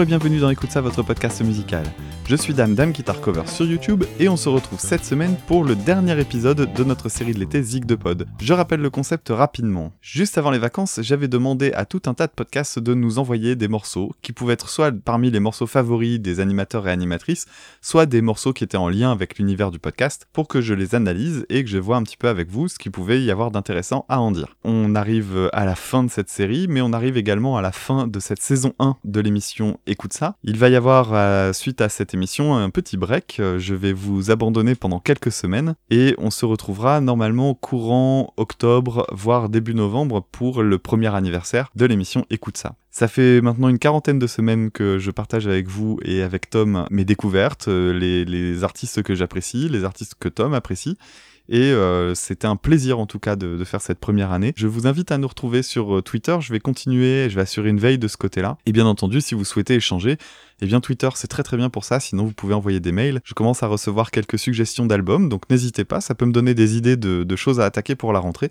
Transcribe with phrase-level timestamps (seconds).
[0.00, 1.82] Et bienvenue dans Écoute ça, votre podcast musical.
[2.28, 5.64] Je suis Dame, Dame Guitar Cover sur YouTube et on se retrouve cette semaine pour
[5.64, 8.26] le dernier épisode de notre série de l'été Zig de Pod.
[8.38, 9.92] Je rappelle le concept rapidement.
[10.02, 13.56] Juste avant les vacances, j'avais demandé à tout un tas de podcasts de nous envoyer
[13.56, 17.46] des morceaux qui pouvaient être soit parmi les morceaux favoris des animateurs et animatrices,
[17.80, 20.94] soit des morceaux qui étaient en lien avec l'univers du podcast pour que je les
[20.94, 23.50] analyse et que je vois un petit peu avec vous ce qu'il pouvait y avoir
[23.50, 24.54] d'intéressant à en dire.
[24.64, 28.06] On arrive à la fin de cette série, mais on arrive également à la fin
[28.06, 30.36] de cette saison 1 de l'émission Écoute ça.
[30.44, 33.38] Il va y avoir, euh, suite à cette émission, un petit break.
[33.40, 39.06] Euh, je vais vous abandonner pendant quelques semaines et on se retrouvera normalement courant octobre,
[39.12, 42.74] voire début novembre pour le premier anniversaire de l'émission Écoute ça.
[42.90, 46.84] Ça fait maintenant une quarantaine de semaines que je partage avec vous et avec Tom
[46.90, 50.98] mes découvertes, euh, les, les artistes que j'apprécie, les artistes que Tom apprécie.
[51.48, 54.52] Et euh, c'était un plaisir en tout cas de, faire cette première année.
[54.56, 56.36] Je vous invite à nous retrouver sur euh, Twitter.
[56.40, 58.58] Je vais continuer, je vais assurer une veille de ce côté-là.
[58.66, 60.18] Et bien entendu, si vous souhaitez échanger,
[60.60, 63.20] eh bien Twitter c'est très très bien pour ça, sinon vous pouvez envoyer des mails.
[63.24, 66.76] Je commence à recevoir quelques suggestions d'albums, donc n'hésitez pas, ça peut me donner des
[66.76, 68.50] idées de, choses à attaquer pour la rentrée.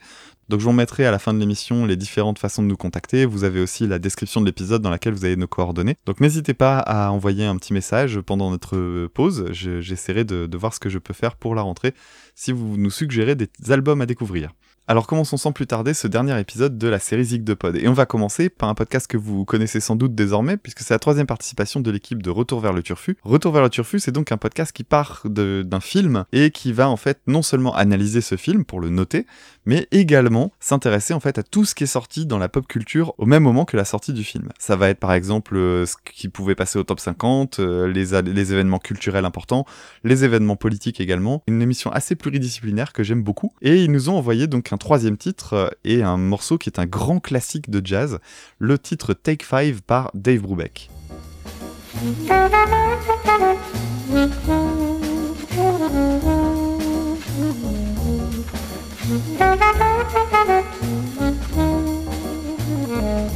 [0.50, 3.26] Donc je vous mettrai à la fin de l'émission les différentes façons de nous contacter.
[3.26, 5.98] Vous avez aussi la description de l'épisode dans laquelle vous avez nos coordonnées.
[6.06, 9.46] Donc n'hésitez pas à envoyer un petit message pendant notre pause.
[9.52, 11.94] J'essaierai de, de voir ce que je peux faire pour la rentrée
[12.36, 14.52] si vous nous suggérez des albums à découvrir.
[14.90, 17.76] Alors commençons sans plus tarder ce dernier épisode de la série Zig de Pod.
[17.76, 20.94] Et on va commencer par un podcast que vous connaissez sans doute désormais, puisque c'est
[20.94, 23.18] la troisième participation de l'équipe de Retour vers le Turfu.
[23.24, 26.88] Retour vers le Turfu, c'est donc un podcast qui part d'un film et qui va
[26.88, 29.26] en fait non seulement analyser ce film pour le noter,
[29.66, 33.14] mais également s'intéresser en fait à tout ce qui est sorti dans la pop culture
[33.18, 34.48] au même moment que la sortie du film.
[34.58, 38.22] Ça va être par exemple euh, ce qui pouvait passer au top 50, euh, les,
[38.22, 39.66] les événements culturels importants,
[40.06, 41.44] les événements politiques également.
[41.48, 43.52] Une émission assez pluridisciplinaire que j'aime beaucoup.
[43.62, 46.80] Et ils nous ont envoyé donc un troisième titre euh, et un morceau qui est
[46.80, 48.20] un grand classique de jazz,
[48.60, 50.90] le titre Take Five par Dave Brubeck.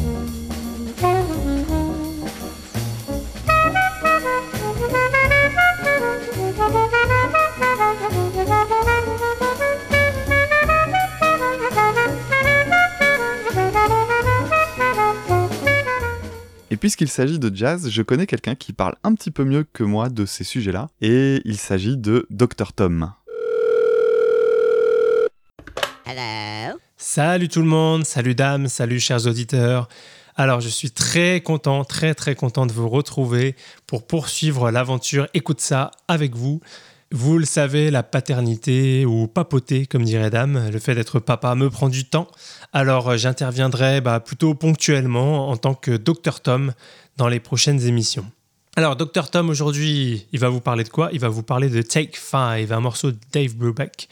[16.73, 19.83] Et puisqu'il s'agit de jazz, je connais quelqu'un qui parle un petit peu mieux que
[19.83, 23.11] moi de ces sujets-là, et il s'agit de Dr Tom.
[26.05, 26.77] Hello.
[26.95, 29.89] Salut tout le monde, salut dames, salut chers auditeurs.
[30.37, 35.59] Alors je suis très content, très très content de vous retrouver pour poursuivre l'aventure Écoute
[35.59, 36.61] ça avec vous.
[37.13, 41.69] Vous le savez, la paternité ou papoter, comme dirait Dame, le fait d'être papa me
[41.69, 42.27] prend du temps.
[42.72, 46.73] Alors euh, j'interviendrai bah, plutôt ponctuellement en tant que Dr Tom
[47.17, 48.25] dans les prochaines émissions.
[48.77, 51.09] Alors Dr Tom aujourd'hui, il va vous parler de quoi?
[51.11, 54.07] Il va vous parler de Take Five, un morceau de Dave Brubeck,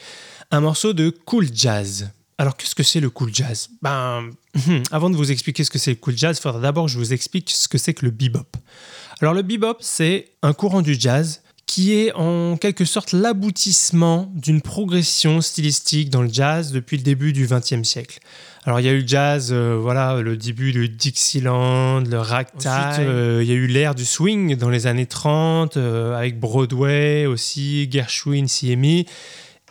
[0.52, 2.12] un morceau de cool jazz.
[2.38, 3.70] Alors qu'est-ce que c'est le cool jazz?
[3.82, 4.30] Ben,
[4.92, 6.98] avant de vous expliquer ce que c'est le cool jazz, il faudra d'abord que je
[6.98, 8.58] vous explique ce que c'est que le bebop.
[9.22, 14.60] Alors le bebop, c'est un courant du jazz qui est en quelque sorte l'aboutissement d'une
[14.60, 18.18] progression stylistique dans le jazz depuis le début du XXe siècle.
[18.64, 22.72] Alors il y a eu le jazz, euh, voilà, le début du Dixieland, le ragtime.
[22.72, 26.40] Ensuite, euh, il y a eu l'ère du swing dans les années 30 euh, avec
[26.40, 29.04] Broadway aussi, Gershwin, CME.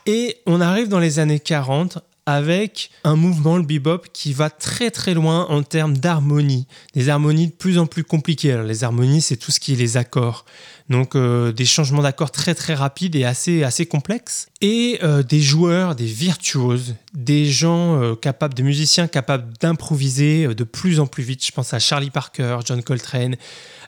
[0.06, 4.90] Et on arrive dans les années 40 avec un mouvement, le bebop, qui va très
[4.90, 6.66] très loin en termes d'harmonie.
[6.92, 8.52] Des harmonies de plus en plus compliquées.
[8.52, 10.44] Alors, les harmonies, c'est tout ce qui est les accords.
[10.90, 14.48] Donc euh, des changements d'accords très très rapides et assez, assez complexes.
[14.60, 20.64] Et euh, des joueurs, des virtuoses, des gens euh, capables, des musiciens capables d'improviser de
[20.64, 21.46] plus en plus vite.
[21.46, 23.36] Je pense à Charlie Parker, John Coltrane,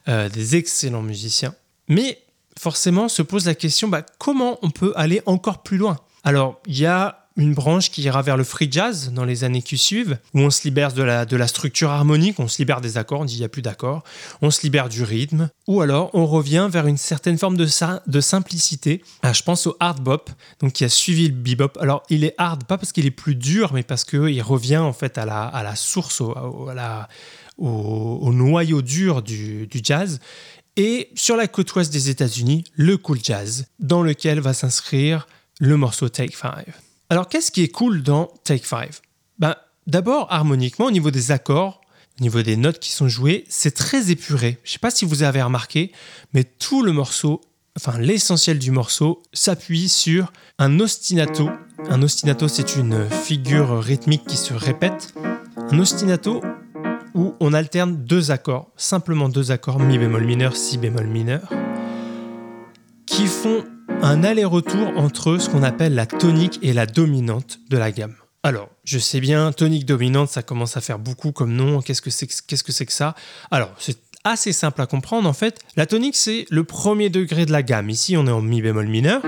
[0.06, 1.54] des excellents musiciens.
[1.88, 2.18] Mais
[2.58, 5.98] forcément se pose la question, bah, comment on peut aller encore plus loin?
[6.24, 9.62] Alors, il y a une branche qui ira vers le free jazz dans les années
[9.62, 12.80] qui suivent, où on se libère de la, de la structure harmonique, on se libère
[12.80, 14.04] des accords, on dit il n'y a plus d'accords,
[14.42, 17.66] on se libère du rythme, ou alors on revient vers une certaine forme de,
[18.06, 19.02] de simplicité.
[19.22, 21.78] Ah, je pense au hard bop, donc qui a suivi le bebop.
[21.80, 24.92] Alors il est hard, pas parce qu'il est plus dur, mais parce qu'il revient en
[24.92, 26.34] fait à la, à la source, au,
[27.56, 30.20] au, noyau dur du, du jazz.
[30.76, 35.26] Et sur la côte ouest des États-Unis, le cool jazz, dans lequel va s'inscrire
[35.58, 36.74] le morceau Take Five.
[37.10, 39.00] Alors, qu'est-ce qui est cool dans Take Five?
[39.38, 39.56] Ben,
[39.88, 41.80] D'abord, harmoniquement, au niveau des accords,
[42.20, 44.60] au niveau des notes qui sont jouées, c'est très épuré.
[44.62, 45.90] Je ne sais pas si vous avez remarqué,
[46.32, 47.40] mais tout le morceau,
[47.76, 51.50] enfin l'essentiel du morceau, s'appuie sur un ostinato.
[51.88, 55.12] Un ostinato, c'est une figure rythmique qui se répète.
[55.56, 56.40] Un ostinato
[57.14, 61.48] où on alterne deux accords, simplement deux accords, mi bémol mineur, si bémol mineur,
[63.06, 63.64] qui font
[64.02, 68.14] un aller-retour entre ce qu'on appelle la tonique et la dominante de la gamme.
[68.42, 71.82] Alors, je sais bien, tonique dominante, ça commence à faire beaucoup comme nom.
[71.82, 73.14] Qu'est-ce que c'est qu'est-ce que, c'est que ça?
[73.50, 75.58] Alors, c'est assez simple à comprendre en fait.
[75.76, 77.90] La tonique, c'est le premier degré de la gamme.
[77.90, 79.22] Ici, on est en mi bémol mineur.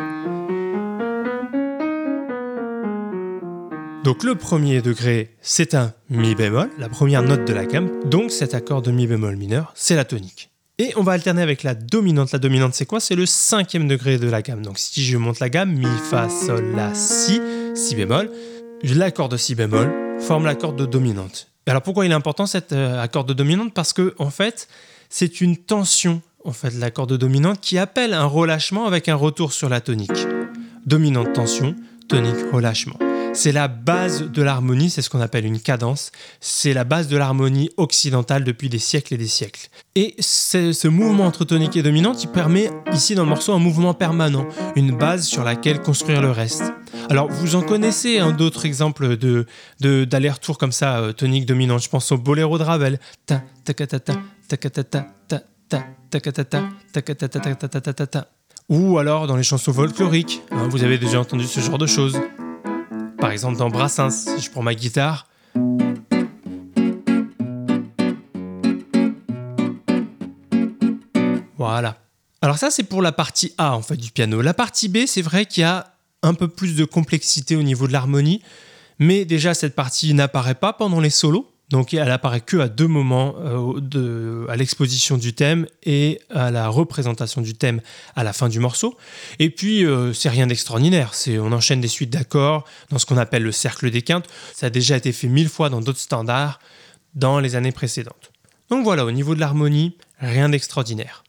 [4.05, 7.91] Donc le premier degré, c'est un mi bémol, la première note de la gamme.
[8.05, 10.52] Donc cet accord de mi bémol mineur, c'est la tonique.
[10.79, 12.33] Et on va alterner avec la dominante.
[12.33, 12.99] La dominante, c'est quoi?
[12.99, 14.63] C'est le cinquième degré de la gamme.
[14.63, 17.41] Donc si je monte la gamme, mi, fa, sol, la, si,
[17.75, 18.31] si bémol,
[18.83, 21.49] l'accord de si bémol forme l'accord de dominante.
[21.67, 23.73] Alors pourquoi il est important cet euh, accord de dominante?
[23.75, 24.69] Parce que en fait,
[25.09, 29.53] c'est une tension en fait l'accord de dominante qui appelle un relâchement avec un retour
[29.53, 30.27] sur la tonique.
[30.87, 31.77] Dominante tension,
[32.13, 32.97] tonique relâchement.
[33.33, 36.13] C'est la base de l'harmonie, c'est ce qu'on appelle une cadence.
[36.41, 39.71] C'est la base de l'harmonie occidentale depuis des siècles et des siècles.
[39.95, 43.95] Et ce mouvement entre tonique et dominante, il permet ici dans le morceau un mouvement
[43.95, 46.65] permanent, une base sur laquelle construire le reste.
[47.09, 49.47] Alors vous en connaissez un d'autres exemples de
[49.81, 51.83] d'aller-retour comme ça, euh, tonique dominante.
[51.83, 53.01] Je pense au boléro de Ravel.
[58.69, 62.21] Ou alors dans les chansons folkloriques, vous avez déjà entendu ce genre de choses.
[63.19, 65.27] Par exemple dans Brassens, si je prends ma guitare.
[71.57, 71.97] Voilà.
[72.41, 74.43] Alors ça c'est pour la partie A en du piano.
[74.43, 77.87] La partie B, c'est vrai qu'il y a un peu plus de complexité au niveau
[77.87, 78.43] de l'harmonie,
[78.99, 81.52] mais déjà cette partie n'apparaît pas pendant les solos.
[81.73, 86.69] Donc elle apparaît que à deux moments, euh, à l'exposition du thème et à la
[86.69, 87.81] représentation du thème
[88.15, 88.99] à la fin du morceau.
[89.39, 93.17] Et puis euh, c'est rien d'extraordinaire, c'est on enchaîne des suites d'accords dans ce qu'on
[93.17, 94.27] appelle le cercle des quintes.
[94.55, 96.61] Ça a déjà été fait mille fois dans d'autres standards
[97.15, 98.33] dans les années précédentes.
[98.69, 101.25] Donc voilà, au niveau de l'harmonie, rien d'extraordinaire.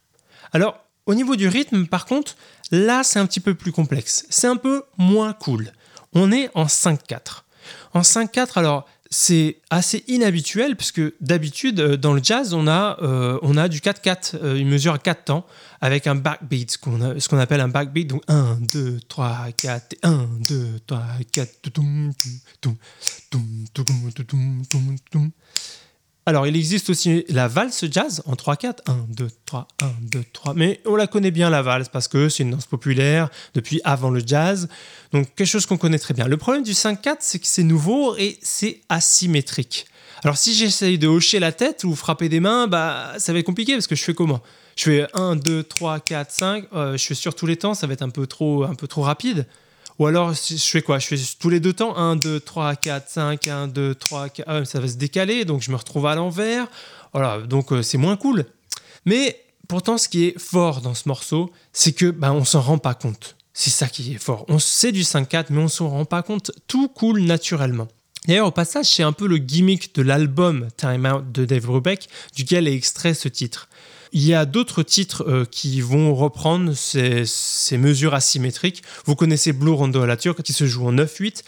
[0.52, 2.36] Alors au niveau du rythme, par contre,
[2.70, 4.26] là c'est un petit peu plus complexe.
[4.30, 5.72] C'est un peu moins cool.
[6.12, 7.44] On est en 5-4.
[7.94, 13.38] En 5-4, alors c'est assez inhabituel puisque d'habitude euh, dans le jazz on a, euh,
[13.44, 15.46] on a du 4-4, euh, une mesure à 4 temps
[15.82, 19.98] avec un backbeat, ce qu'on, ce qu'on appelle un backbeat, donc 1, 2, 3, 4,
[20.02, 21.50] 1, 2, 3, 4,
[26.26, 28.78] alors, il existe aussi la valse jazz en 3-4.
[28.88, 30.54] 1, 2, 3, 1, 2, 3.
[30.54, 34.10] Mais on la connaît bien, la valse, parce que c'est une danse populaire depuis avant
[34.10, 34.70] le jazz.
[35.12, 36.28] Donc, quelque chose qu'on connaît très bien.
[36.28, 39.86] Le problème du 5-4, c'est que c'est nouveau et c'est asymétrique.
[40.24, 43.46] Alors, si j'essaye de hocher la tête ou frapper des mains, bah, ça va être
[43.46, 44.42] compliqué parce que je fais comment?
[44.78, 46.66] Je fais 1, 2, 3, 4, 5.
[46.72, 49.02] je fais sur tous les temps, ça va être un peu trop, un peu trop
[49.02, 49.46] rapide.
[50.00, 51.00] Ou alors, je fais quoi?
[51.00, 54.66] Je fais tous les deux temps 1, 2, 3, 4, 5, 1, 2, 3, 4.
[54.66, 56.68] ça va se décaler, donc je me retrouve à l'envers.
[57.14, 58.46] Voilà, donc euh, c'est moins cool.
[59.06, 62.80] Mais pourtant, ce qui est fort dans ce morceau, c'est que ben, on s'en rend
[62.80, 63.36] pas compte.
[63.54, 64.46] C'est ça qui est fort.
[64.48, 66.52] On sait du 5-4, mais on s'en rend pas compte.
[66.68, 67.88] Tout coule naturellement.
[68.28, 72.08] D'ailleurs, au passage, c'est un peu le gimmick de l'album Time Out de Dave Brubeck,
[72.36, 73.68] duquel est extrait ce titre.
[74.16, 77.26] Il y a d'autres titres euh, qui vont reprendre ces,
[77.80, 78.84] mesures asymétriques.
[79.06, 81.42] Vous connaissez Blue Rondo à la Turque qui se joue en 9-8.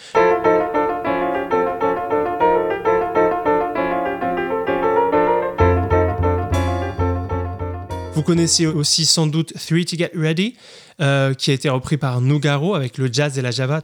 [8.16, 10.56] Vous connaissez aussi sans doute Three to Get Ready,
[11.02, 13.84] euh, qui a été repris par Nougaro avec le jazz et la java.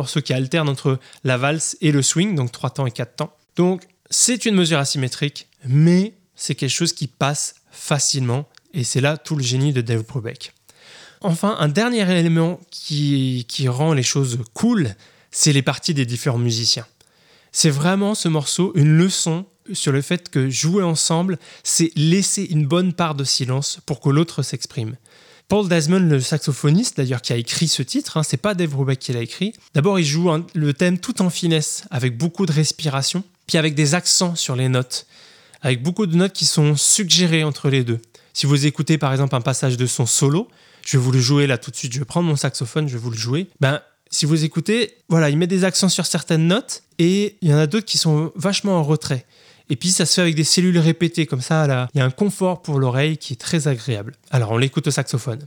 [0.00, 2.90] C'est un morceau qui alterne entre la valse et le swing, donc 3 temps et
[2.90, 3.36] 4 temps.
[3.56, 9.18] Donc c'est une mesure asymétrique, mais c'est quelque chose qui passe facilement, et c'est là
[9.18, 10.54] tout le génie de Dave Brubeck.
[11.20, 14.94] Enfin, un dernier élément qui rend les choses cool,
[15.30, 16.86] c'est les parties des différents musiciens.
[17.52, 22.66] C'est vraiment ce morceau une leçon sur le fait que jouer ensemble, c'est laisser une
[22.66, 24.96] bonne part de silence pour que l'autre s'exprime.
[25.50, 29.00] Paul Desmond, le saxophoniste d'ailleurs qui a écrit ce titre, hein, c'est pas Dave Brubeck
[29.00, 29.52] qui l'a écrit.
[29.74, 33.96] D'abord, il joue le thème tout en finesse, avec beaucoup de respiration, puis avec des
[33.96, 35.08] accents sur les notes,
[35.60, 37.98] avec beaucoup de notes qui sont suggérées entre les deux.
[38.32, 40.46] Si vous écoutez par exemple un passage de son solo,
[40.86, 42.92] je vais vous le jouer là tout de suite, je vais prendre mon saxophone, je
[42.92, 43.48] vais vous le jouer.
[43.58, 47.52] Ben, si vous écoutez, voilà, il met des accents sur certaines notes et il y
[47.52, 49.26] en a d'autres qui sont vachement en retrait.
[49.72, 52.04] Et puis ça se fait avec des cellules répétées, comme ça, là, il y a
[52.04, 54.16] un confort pour l'oreille qui est très agréable.
[54.32, 55.46] Alors on l'écoute au saxophone.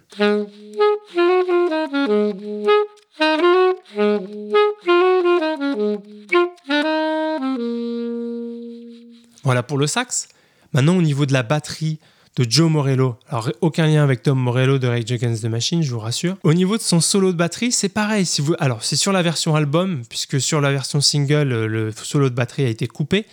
[9.44, 10.30] Voilà pour le sax.
[10.72, 12.00] Maintenant, au niveau de la batterie
[12.38, 15.92] de Joe Morello, alors aucun lien avec Tom Morello de Rage Against the Machine, je
[15.92, 16.38] vous rassure.
[16.44, 18.26] Au niveau de son solo de batterie, c'est pareil.
[18.60, 22.64] Alors, c'est sur la version album, puisque sur la version single, le solo de batterie
[22.64, 23.26] a été coupé.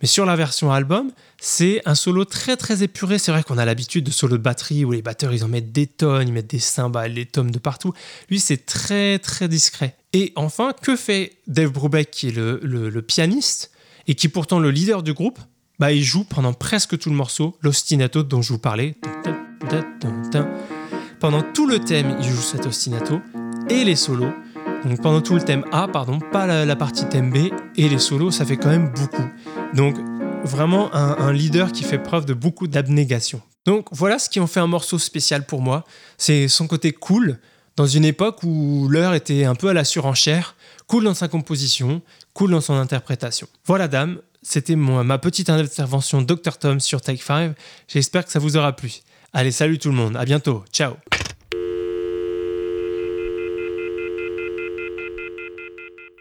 [0.00, 3.18] Mais sur la version album, c'est un solo très très épuré.
[3.18, 5.72] C'est vrai qu'on a l'habitude de solo de batterie où les batteurs ils en mettent
[5.72, 7.92] des tonnes, ils mettent des cymbales, des tomes de partout.
[8.30, 9.96] Lui, c'est très très discret.
[10.12, 13.70] Et enfin, que fait Dave Brubeck, qui est le, pianiste
[14.06, 15.38] et qui est pourtant le leader du groupe?
[15.78, 18.96] Bah, Il joue pendant presque tout le morceau l'ostinato dont je vous parlais.
[21.20, 23.20] Pendant tout le thème, il joue cet ostinato
[23.68, 24.32] et les solos.
[24.84, 28.30] Donc pendant tout le thème A, pardon, pas la, partie thème B, et les solos,
[28.30, 29.28] ça fait quand même beaucoup.
[29.74, 29.96] Donc
[30.44, 33.42] vraiment un, leader qui fait preuve de beaucoup d'abnégation.
[33.66, 35.84] Donc voilà ce qui en fait un morceau spécial pour moi.
[36.16, 37.38] C'est son côté cool,
[37.76, 40.56] dans une époque où l'heure était un peu à la surenchère,
[40.86, 42.00] cool dans sa composition,
[42.32, 43.48] cool dans son interprétation.
[43.66, 47.54] Voilà dame, c'était ma petite intervention Dr Tom sur Take 5.
[47.86, 48.92] J'espère que ça vous aura plu.
[49.32, 50.94] Allez, salut tout le monde, à bientôt, ciao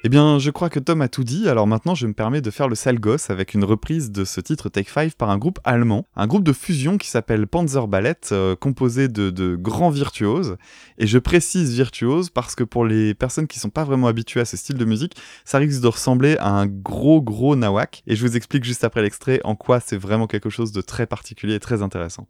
[0.06, 2.52] Eh bien, je crois que Tom a tout dit, alors maintenant je me permets de
[2.52, 5.60] faire le sale gosse avec une reprise de ce titre Take 5 par un groupe
[5.66, 10.56] allemand, un groupe de fusion qui s'appelle Panzer Ballet, euh, composé de, grands virtuoses.
[11.00, 14.46] Et je précise virtuose parce que pour les personnes qui sont pas vraiment habituées à
[14.46, 18.02] ce style de musique, ça risque de ressembler à un gros gros nawak.
[18.08, 21.08] Et je vous explique juste après l'extrait en quoi c'est vraiment quelque chose de très
[21.08, 22.26] particulier et très intéressant.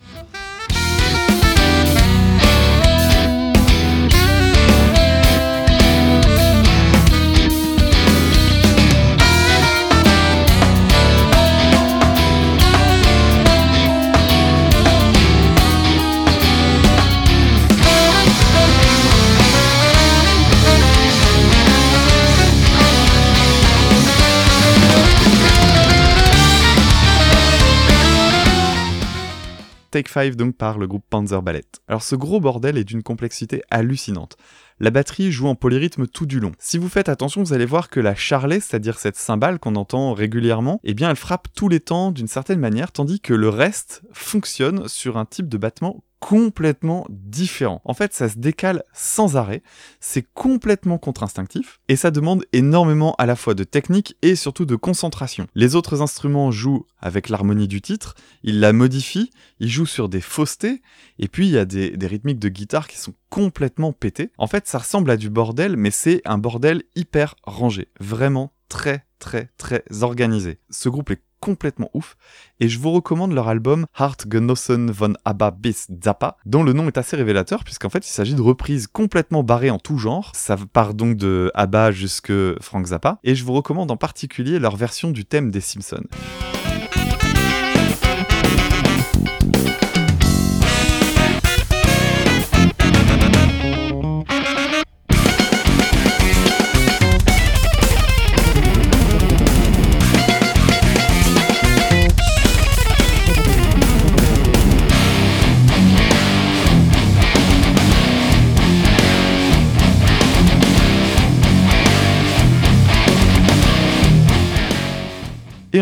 [29.89, 31.65] Take 5 donc par le groupe Panzer Ballet.
[31.87, 34.37] Alors ce gros bordel est d'une complexité hallucinante.
[34.79, 36.53] La batterie joue en polyrythme tout du long.
[36.57, 40.13] Si vous faites attention, vous allez voir que la charlet, c'est-à-dire cette cymbale qu'on entend
[40.13, 44.03] régulièrement, eh bien elle frappe tous les temps d'une certaine manière, tandis que le reste
[44.13, 47.81] fonctionne sur un type de battement complètement différent.
[47.85, 49.63] En fait, ça se décale sans arrêt,
[49.99, 54.75] c'est complètement contre-instinctif, et ça demande énormément à la fois de technique et surtout de
[54.75, 55.47] concentration.
[55.55, 60.21] Les autres instruments jouent avec l'harmonie du titre, ils la modifient, ils jouent sur des
[60.21, 60.81] faussetés,
[61.17, 64.31] et puis il y a des, des rythmiques de guitare qui sont complètement pétées.
[64.37, 69.05] En fait, ça ressemble à du bordel, mais c'est un bordel hyper rangé, vraiment très
[69.19, 70.59] très très organisé.
[70.69, 72.17] Ce groupe est complètement ouf,
[72.59, 76.97] et je vous recommande leur album Hartgenossen von Abba bis Zappa, dont le nom est
[76.97, 80.93] assez révélateur, puisqu'en fait il s'agit de reprises complètement barrées en tout genre, ça part
[80.93, 85.25] donc de Abba jusque Frank Zappa, et je vous recommande en particulier leur version du
[85.25, 86.03] thème des Simpsons.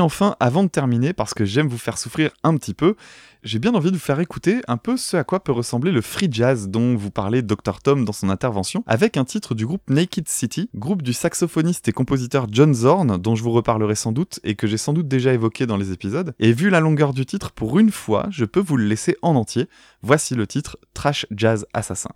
[0.08, 2.96] Enfin, avant de terminer, parce que j'aime vous faire souffrir un petit peu,
[3.44, 6.00] j'ai bien envie de vous faire écouter un peu ce à quoi peut ressembler le
[6.00, 9.82] free jazz dont vous parlait Dr Tom dans son intervention, avec un titre du groupe
[9.90, 14.40] Naked City, groupe du saxophoniste et compositeur John Zorn, dont je vous reparlerai sans doute
[14.46, 16.34] et que j'ai sans doute déjà évoqué dans les épisodes.
[16.40, 19.36] Et vu la longueur du titre, pour une fois, je peux vous le laisser en
[19.36, 19.68] entier.
[20.04, 22.12] Voici le titre Trash Jazz Assassin.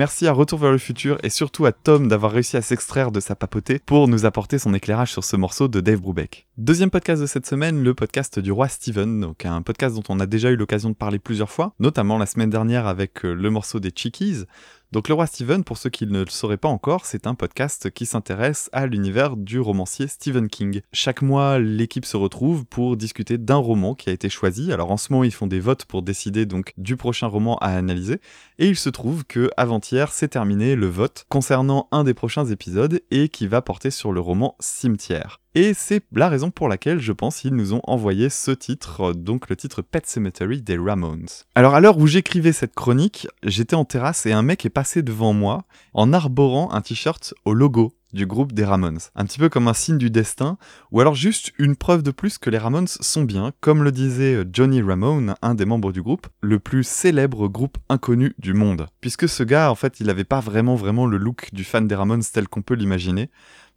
[0.00, 3.20] Merci à Retour vers le futur et surtout à Tom d'avoir réussi à s'extraire de
[3.20, 6.46] sa papauté pour nous apporter son éclairage sur ce morceau de Dave Brubeck.
[6.56, 10.24] Deuxième podcast de cette semaine, le podcast du roi Steven, un podcast dont on a
[10.24, 13.78] déjà eu l'occasion de parler plusieurs fois, notamment la semaine dernière avec euh, le morceau
[13.78, 14.44] des Chickies.
[14.92, 17.90] Donc Le Roi Steven, pour ceux qui ne le sauraient pas encore, c'est un podcast
[17.90, 20.80] qui s'intéresse à l'univers du romancier Stephen King.
[20.92, 24.72] Chaque mois, l'équipe se retrouve pour discuter d'un roman qui a été choisi.
[24.72, 27.68] Alors en ce moment, ils font des votes pour décider donc du prochain roman à
[27.68, 28.20] analyser.
[28.58, 33.00] Et il se trouve que avant-hier, c'est terminé le vote concernant un des prochains épisodes
[33.12, 35.39] et qui va porter sur le roman Cimetière.
[35.56, 39.50] Et c'est la raison pour laquelle je pense qu'ils nous ont envoyé ce titre, donc
[39.50, 41.26] le titre Pet Cemetery des Ramones.
[41.56, 45.02] Alors à l'heure où j'écrivais cette chronique, j'étais en terrasse et un mec est passé
[45.02, 49.00] devant moi en arborant un t-shirt au logo du groupe des Ramones.
[49.14, 50.56] Un petit peu comme un signe du destin,
[50.90, 54.44] ou alors juste une preuve de plus que les Ramones sont bien, comme le disait
[54.52, 58.86] Johnny Ramone, un des membres du groupe, le plus célèbre groupe inconnu du monde.
[59.00, 61.94] Puisque ce gars, en fait, il n'avait pas vraiment vraiment le look du fan des
[61.94, 63.30] Ramones tel qu'on peut l'imaginer.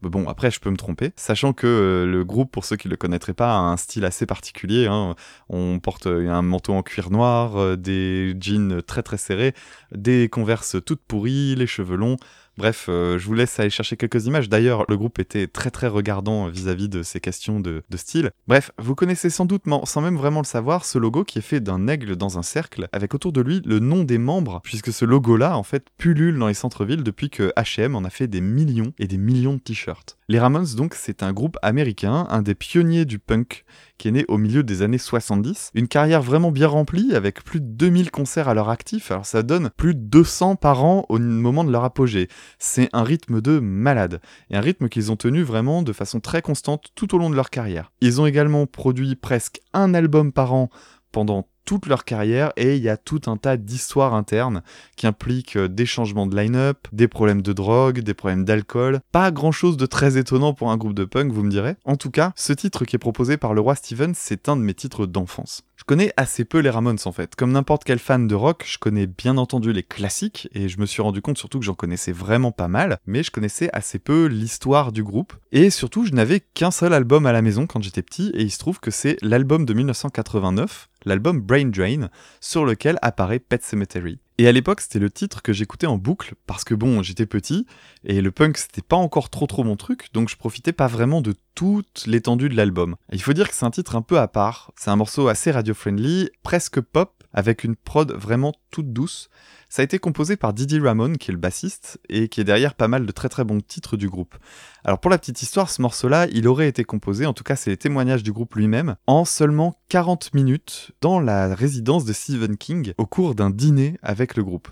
[0.10, 2.91] Bon, après, je peux me tromper, sachant que euh, le groupe, pour ceux qui ne
[2.91, 4.88] le connaîtraient pas, a un style assez particulier.
[4.88, 5.15] Hein.
[5.50, 9.53] On porte euh, un manteau en cuir noir, euh, des jeans très très serrés,
[9.93, 12.17] des converses toutes pourries, les cheveux longs.
[12.57, 14.48] Bref, euh, je vous laisse aller chercher quelques images.
[14.48, 18.31] D'ailleurs, le groupe était très très regardant vis-à-vis de ces questions de, style.
[18.48, 21.60] Bref, vous connaissez sans doute, sans même vraiment le savoir, ce logo qui est fait
[21.60, 25.05] d'un aigle dans un cercle, avec autour de lui le nom des membres, puisque ce
[25.05, 28.93] logo-là, en fait, pullule dans les centres-villes depuis que H&M en a fait des millions
[29.00, 30.17] et des millions de t-shirts.
[30.30, 33.65] Les Ramones, donc, c'est un groupe américain, un des pionniers du punk,
[33.98, 35.72] qui est né au milieu des années 70.
[35.74, 39.44] Une carrière vraiment bien remplie, avec plus de 2000 concerts à leur actif, alors ça
[39.44, 42.30] donne plus de 200 par an au moment de leur apogée.
[42.58, 46.42] C'est un rythme de malade, et un rythme qu'ils ont tenu vraiment de façon très
[46.42, 47.92] constante tout au long de leur carrière.
[48.00, 50.70] Ils ont également produit presque un album par an
[51.12, 54.62] pendant toute leur carrière et il y a tout un tas d'histoires internes
[54.96, 59.00] qui impliquent euh, des changements de line-up, des problèmes de drogue, des problèmes d'alcool.
[59.12, 61.75] Pas grand chose de très étonnant pour un groupe de punk, vous me direz.
[61.86, 64.62] En tout cas, ce titre qui est proposé par le roi Steven, c'est un de
[64.62, 65.63] mes titres d'enfance.
[65.84, 67.35] Je connais assez peu les Ramones en fait.
[67.35, 70.85] Comme n'importe quel fan de rock, je connais bien entendu les classiques et je me
[70.85, 74.27] suis rendu compte surtout que j'en connaissais vraiment pas mal, mais je connaissais assez peu
[74.27, 75.33] l'histoire du groupe.
[75.51, 78.51] Et surtout, je n'avais qu'un seul album à la maison quand j'étais petit et il
[78.51, 82.09] se trouve que c'est l'album de 1989, l'album Brain Drain,
[82.42, 84.20] sur lequel apparaît Pet Cemetery.
[84.39, 87.68] Et à l'époque, c'était le titre que j'écoutais en boucle parce que bon, j'étais petit
[88.03, 91.22] et le punk c'était pas encore trop trop mon truc, donc je profitais pas vraiment
[91.22, 92.96] de toute l'étendue de l'album.
[93.11, 95.51] Il faut dire que c'est un titre un peu à part, c'est un morceau assez
[95.51, 99.29] radio-friendly, presque pop, avec une prod vraiment toute douce.
[99.69, 102.75] Ça a été composé par Didi Ramone, qui est le bassiste, et qui est derrière
[102.75, 104.35] pas mal de très très bons titres du groupe.
[104.83, 107.72] Alors pour la petite histoire, ce morceau-là, il aurait été composé, en tout cas c'est
[107.72, 112.93] les témoignages du groupe lui-même, en seulement 40 minutes dans la résidence de Stephen King
[112.98, 114.69] au cours d'un dîner avec le groupe.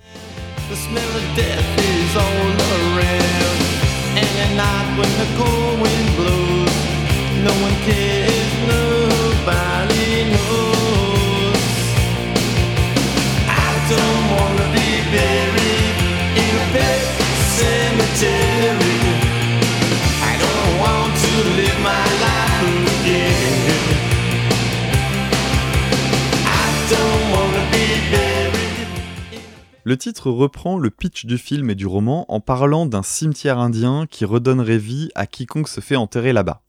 [29.84, 34.06] Le titre reprend le pitch du film et du roman en parlant d'un cimetière indien
[34.10, 36.62] qui redonnerait vie à quiconque se fait enterrer là-bas.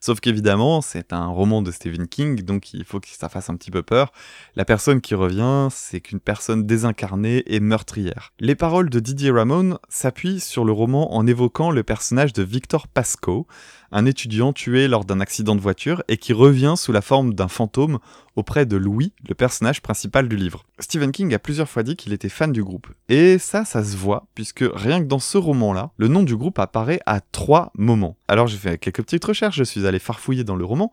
[0.00, 3.56] Sauf qu'évidemment, c'est un roman de Stephen King, donc il faut que ça fasse un
[3.56, 4.12] petit peu peur.
[4.54, 8.32] La personne qui revient, c'est qu'une personne désincarnée et meurtrière.
[8.38, 12.88] Les paroles de Didier Ramone s'appuient sur le roman en évoquant le personnage de Victor
[12.88, 13.46] Pascoe,
[13.92, 17.48] un étudiant tué lors d'un accident de voiture et qui revient sous la forme d'un
[17.48, 17.98] fantôme
[18.36, 20.64] auprès de Louis, le personnage principal du livre.
[20.78, 22.88] Stephen King a plusieurs fois dit qu'il était fan du groupe.
[23.08, 26.58] Et ça, ça se voit, puisque rien que dans ce roman-là, le nom du groupe
[26.58, 28.16] apparaît à trois moments.
[28.28, 30.92] Alors j'ai fait quelques petites recherches, je suis allé farfouiller dans le roman,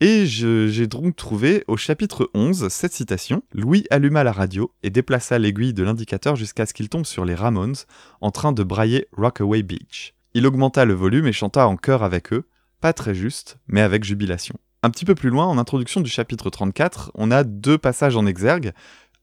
[0.00, 5.40] et j'ai donc trouvé au chapitre 11 cette citation Louis alluma la radio et déplaça
[5.40, 7.74] l'aiguille de l'indicateur jusqu'à ce qu'il tombe sur les Ramones
[8.20, 10.14] en train de brailler Rockaway Beach.
[10.34, 12.46] Il augmenta le volume et chanta en chœur avec eux,
[12.80, 14.56] pas très juste, mais avec jubilation.
[14.82, 18.26] Un petit peu plus loin, en introduction du chapitre 34, on a deux passages en
[18.26, 18.72] exergue,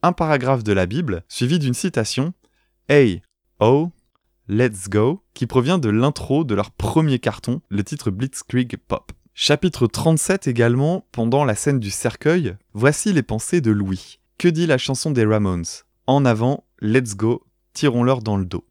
[0.02, 2.34] un paragraphe de la Bible, suivi d'une citation
[2.90, 3.22] Hey,
[3.60, 3.92] oh,
[4.48, 9.12] let's go, qui provient de l'intro de leur premier carton, le titre Blitzkrieg Pop.
[9.34, 14.20] Chapitre 37 également, pendant la scène du cercueil, voici les pensées de Louis.
[14.38, 15.66] Que dit la chanson des Ramones?
[16.08, 18.66] En avant, let's go, tirons-leur dans le dos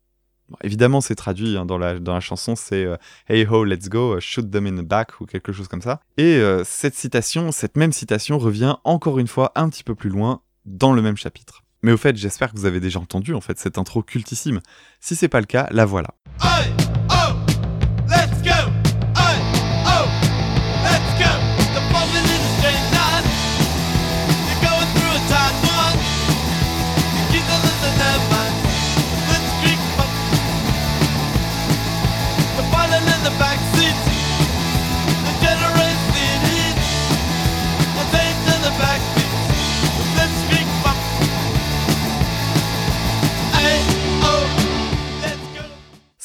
[0.62, 2.96] évidemment, c'est traduit hein, dans, la, chanson, c'est euh,
[3.28, 6.00] Hey ho, let's go, shoot them in the back ou quelque chose comme ça.
[6.16, 10.10] Et euh, cette citation, cette même citation revient encore une fois un petit peu plus
[10.10, 11.62] loin dans le même chapitre.
[11.82, 14.60] Mais au fait, j'espère que vous avez déjà entendu en fait cette intro cultissime.
[15.00, 16.14] Si c'est pas le cas, la voilà.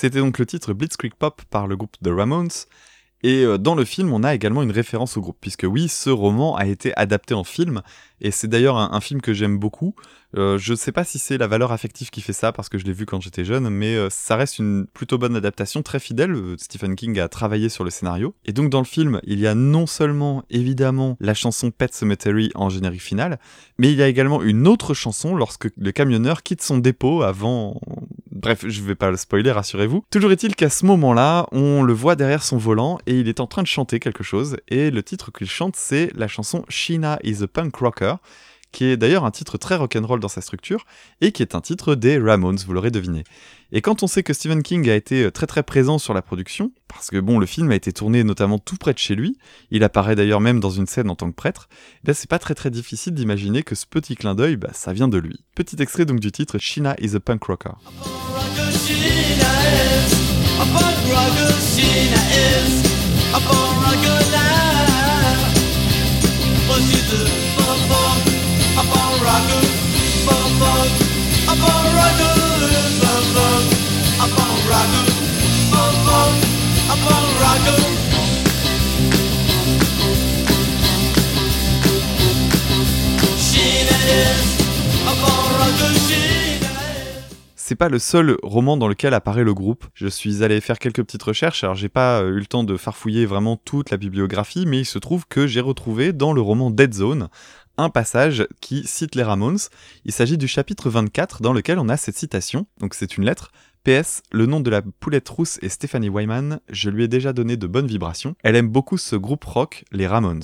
[0.01, 2.47] C'était donc le titre Blitzkrieg Pop par le groupe The Ramones,
[3.21, 6.09] et euh, dans le film, on a également une référence au groupe, puisque oui, ce
[6.09, 7.81] roman a été adapté en film,
[8.21, 9.95] et c'est d'ailleurs un, film que j'aime beaucoup.
[10.37, 12.77] Euh, je ne sais pas si c'est la valeur affective qui fait ça, parce que
[12.77, 15.99] je l'ai vu quand j'étais jeune, mais euh, ça reste une plutôt bonne adaptation, très
[15.99, 16.33] fidèle.
[16.57, 18.35] Stephen King a travaillé sur le scénario.
[18.45, 22.51] Et donc dans le film, il y a non seulement évidemment la chanson Pet Cemetery
[22.55, 23.37] en générique final,
[23.77, 27.81] mais il y a également une autre chanson lorsque le camionneur quitte son dépôt avant
[28.39, 30.05] Bref, je vais pas le spoiler, rassurez-vous.
[30.11, 33.47] Toujours est-il qu'à ce moment-là, on le voit derrière son volant et il est en
[33.47, 34.55] train de chanter quelque chose.
[34.69, 38.15] Et le titre qu'il chante, c'est la chanson Sheena is a Punk Rocker,
[38.71, 40.85] qui est d'ailleurs un titre très rock'n'roll dans sa structure
[41.21, 43.23] et qui est un titre des Ramones, vous l'aurez deviné.
[43.71, 46.71] Et quand on sait que Stephen King a été très très présent sur la production,
[46.87, 49.37] parce que bon, le film a été tourné notamment tout près de chez lui,
[49.69, 51.69] il apparaît d'ailleurs même dans une scène en tant que prêtre,
[52.07, 55.07] eh c'est pas très très difficile d'imaginer que ce petit clin d'œil, bah, ça vient
[55.07, 55.45] de lui.
[55.55, 57.75] Petit extrait donc du titre Sheena is a Punk Rocker.
[87.69, 89.85] C'est pas le seul roman dans lequel apparaît le groupe.
[89.93, 92.75] Je suis allé faire quelques petites recherches, alors j'ai pas euh, eu le temps de
[92.77, 96.71] farfouiller vraiment toute la bibliographie, mais il se trouve que j'ai retrouvé dans le roman
[96.71, 97.29] Dead Zone
[97.79, 99.57] un passage qui cite les Ramones.
[100.05, 103.51] Il s'agit du chapitre 24 dans lequel on a cette citation, donc c'est une lettre.
[103.83, 107.55] PS, le nom de la poulette rousse est Stephanie Wyman, je lui ai déjà donné
[107.55, 108.35] de bonnes vibrations.
[108.43, 110.43] Elle aime beaucoup ce groupe rock, les Ramones.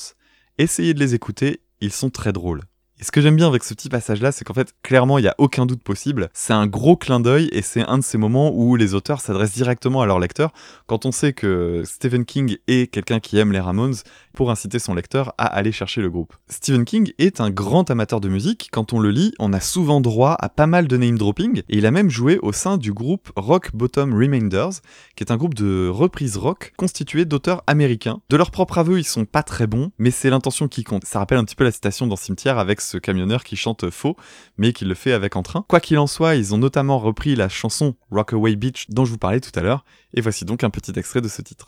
[0.58, 2.62] Essayez de les écouter, ils sont très drôles.
[3.00, 5.28] Et ce que j'aime bien avec ce petit passage-là, c'est qu'en fait, clairement, il n'y
[5.28, 6.30] a aucun doute possible.
[6.34, 9.54] C'est un gros clin d'œil et c'est un de ces moments où les auteurs s'adressent
[9.54, 10.54] directement à leur lecteur.
[10.88, 13.96] Quand on sait que Stephen King est quelqu'un qui aime les Ramones,
[14.36, 16.36] pour inciter son lecteur à aller chercher le groupe.
[16.48, 18.70] Stephen King est un grand amateur de musique.
[18.72, 21.78] Quand on le lit, on a souvent droit à pas mal de name dropping et
[21.78, 24.82] il a même joué au sein du groupe Rock Bottom Remainders,
[25.16, 28.20] qui est un groupe de reprises rock constitué d'auteurs américains.
[28.30, 31.06] De leur propre aveu, ils sont pas très bons, mais c'est l'intention qui compte.
[31.06, 34.16] Ça rappelle un petit peu la citation dans Cimetière avec ce camionneur qui chante faux,
[34.58, 35.66] mais qui le fait avec entrain.
[35.68, 39.18] Quoi qu'il en soit, ils ont notamment repris la chanson Rockaway Beach dont je vous
[39.18, 41.68] parlais tout à l'heure, et voici donc un petit extrait de ce titre.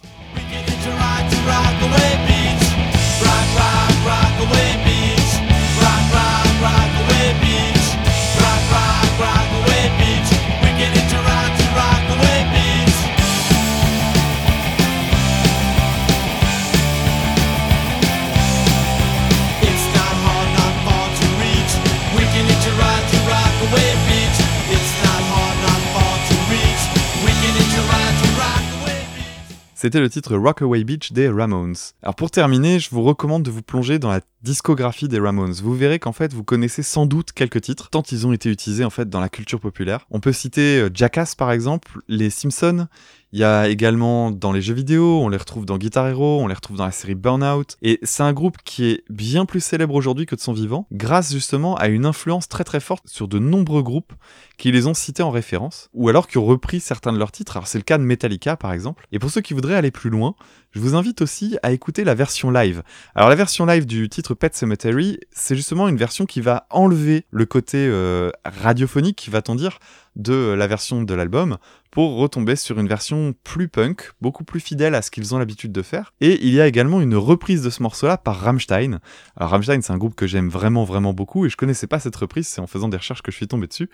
[29.79, 31.75] C'était le titre Rockaway Beach des Ramones.
[32.01, 35.51] Alors pour terminer, je vous recommande de vous plonger dans la discographie des Ramones.
[35.51, 38.85] Vous verrez qu'en fait, vous connaissez sans doute quelques titres, tant ils ont été utilisés
[38.85, 40.07] en fait dans la culture populaire.
[40.09, 42.87] On peut citer euh, Jackass par exemple, les Simpsons,
[43.33, 46.47] il y a également dans les jeux vidéo, on les retrouve dans Guitar Hero, on
[46.47, 47.75] les retrouve dans la série Burnout.
[47.81, 51.33] Et c'est un groupe qui est bien plus célèbre aujourd'hui que de son vivant, grâce
[51.33, 54.13] justement à une influence très très forte sur de nombreux groupes
[54.57, 57.57] qui les ont cités en référence, ou alors qui ont repris certains de leurs titres.
[57.57, 59.05] Alors c'est le cas de Metallica par exemple.
[59.11, 60.35] Et pour ceux qui voudraient aller plus loin,
[60.71, 62.81] je vous invite aussi à écouter la version live.
[63.13, 67.25] Alors la version live du titre Pet Cemetery, c'est justement une version qui va enlever
[67.31, 69.79] le côté euh, radiophonique, qui va-t-on dire,
[70.15, 71.57] de la version de l'album
[71.97, 75.71] pour retomber sur une version plus punk, beaucoup plus fidèle à ce qu'ils ont l'habitude
[75.71, 76.13] de faire.
[76.21, 78.99] Et il y a également une reprise de ce morceau-là par Rammstein.
[79.35, 82.15] Alors Rammstein, c'est un groupe que j'aime vraiment vraiment beaucoup et je connaissais pas cette
[82.15, 83.89] reprise, c'est en faisant des recherches que je suis tombé dessus.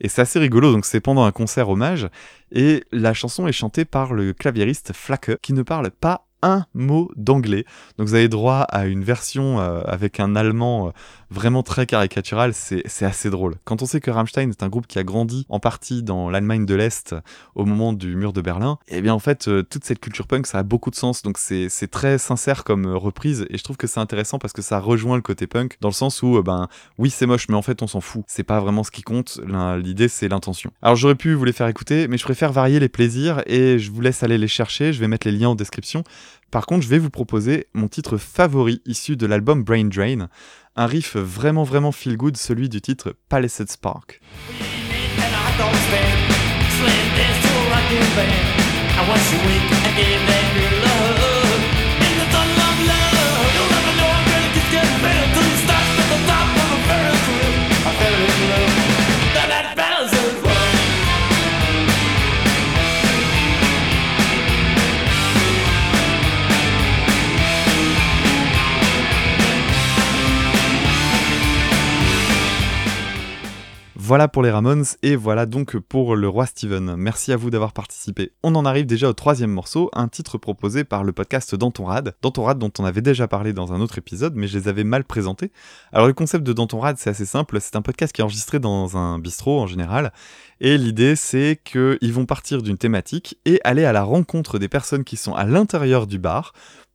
[0.00, 2.08] Et c'est assez rigolo, donc c'est pendant un concert hommage,
[2.50, 7.10] et la chanson est chantée par le claviériste Flacke, qui ne parle pas un mot
[7.16, 7.64] d'anglais.
[7.98, 10.90] Donc vous avez droit à une version euh, avec un allemand euh,
[11.30, 13.56] vraiment très caricatural, c'est assez drôle.
[13.64, 16.64] Quand on sait que Rammstein est un groupe qui a grandi en partie dans l'Allemagne
[16.64, 17.16] de l'Est
[17.56, 20.28] au moment du mur de Berlin, et eh bien en fait euh, toute cette culture
[20.28, 23.76] punk ça a beaucoup de sens, donc c'est très sincère comme reprise, et je trouve
[23.76, 26.68] que c'est intéressant parce que ça rejoint le côté punk, dans le sens où ben
[26.98, 29.40] oui c'est moche, mais en fait on s'en fout, c'est pas vraiment ce qui compte,
[29.82, 30.70] l'idée c'est l'intention.
[30.82, 33.90] Alors j'aurais pu vous les faire écouter, mais je préfère varier les plaisirs, et je
[33.90, 36.04] vous laisse aller les chercher, je vais mettre les liens en description.
[36.50, 40.28] Par contre, je vais vous proposer mon titre favori issu de l'album Brain Drain,
[40.76, 44.20] un riff vraiment vraiment feel good, celui du titre Palisade Spark.
[74.06, 76.94] Voilà pour les Ramones et voilà donc pour le roi Steven.
[76.94, 78.32] Merci à vous d'avoir participé.
[78.42, 82.14] On en arrive déjà au troisième morceau, un titre proposé par le podcast Danton Rad.
[82.20, 84.84] Danton Rad dont on avait déjà parlé dans un autre épisode, mais je les avais
[84.84, 85.52] mal présentés.
[85.90, 88.58] Alors le concept de Danton Rad c'est assez simple, c'est un podcast qui est enregistré
[88.58, 90.12] dans un bistrot en général.
[90.60, 95.04] Et l'idée c'est qu'ils vont partir d'une thématique et aller à la rencontre des personnes
[95.04, 96.52] qui sont à l'intérieur du bar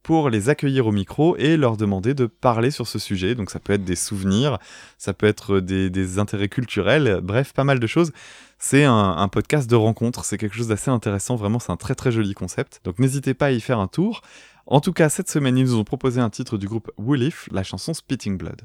[0.09, 3.35] pour les accueillir au micro et leur demander de parler sur ce sujet.
[3.35, 4.57] Donc ça peut être des souvenirs,
[4.97, 8.11] ça peut être des, intérêts culturels, bref, pas mal de choses.
[8.57, 12.11] C'est un, podcast de rencontre, c'est quelque chose d'assez intéressant, vraiment c'est un très très
[12.11, 12.81] joli concept.
[12.85, 14.23] Donc n'hésitez pas à y faire un tour.
[14.65, 17.61] En tout cas, cette semaine, ils nous ont proposé un titre du groupe Woolif, la
[17.61, 18.63] chanson Spitting Blood.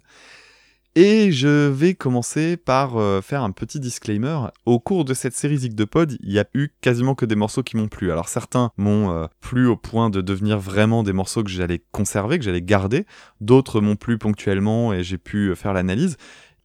[0.96, 4.38] Et je vais commencer par euh, faire un petit disclaimer.
[4.64, 7.34] Au cours de cette série Zig de Pod, il y a eu quasiment que des
[7.34, 8.12] morceaux qui m'ont plu.
[8.12, 12.38] Alors certains m'ont euh, plu au point de devenir vraiment des morceaux que j'allais conserver,
[12.38, 13.06] que j'allais garder.
[13.40, 16.16] D'autres m'ont plu ponctuellement et j'ai pu euh, faire l'analyse.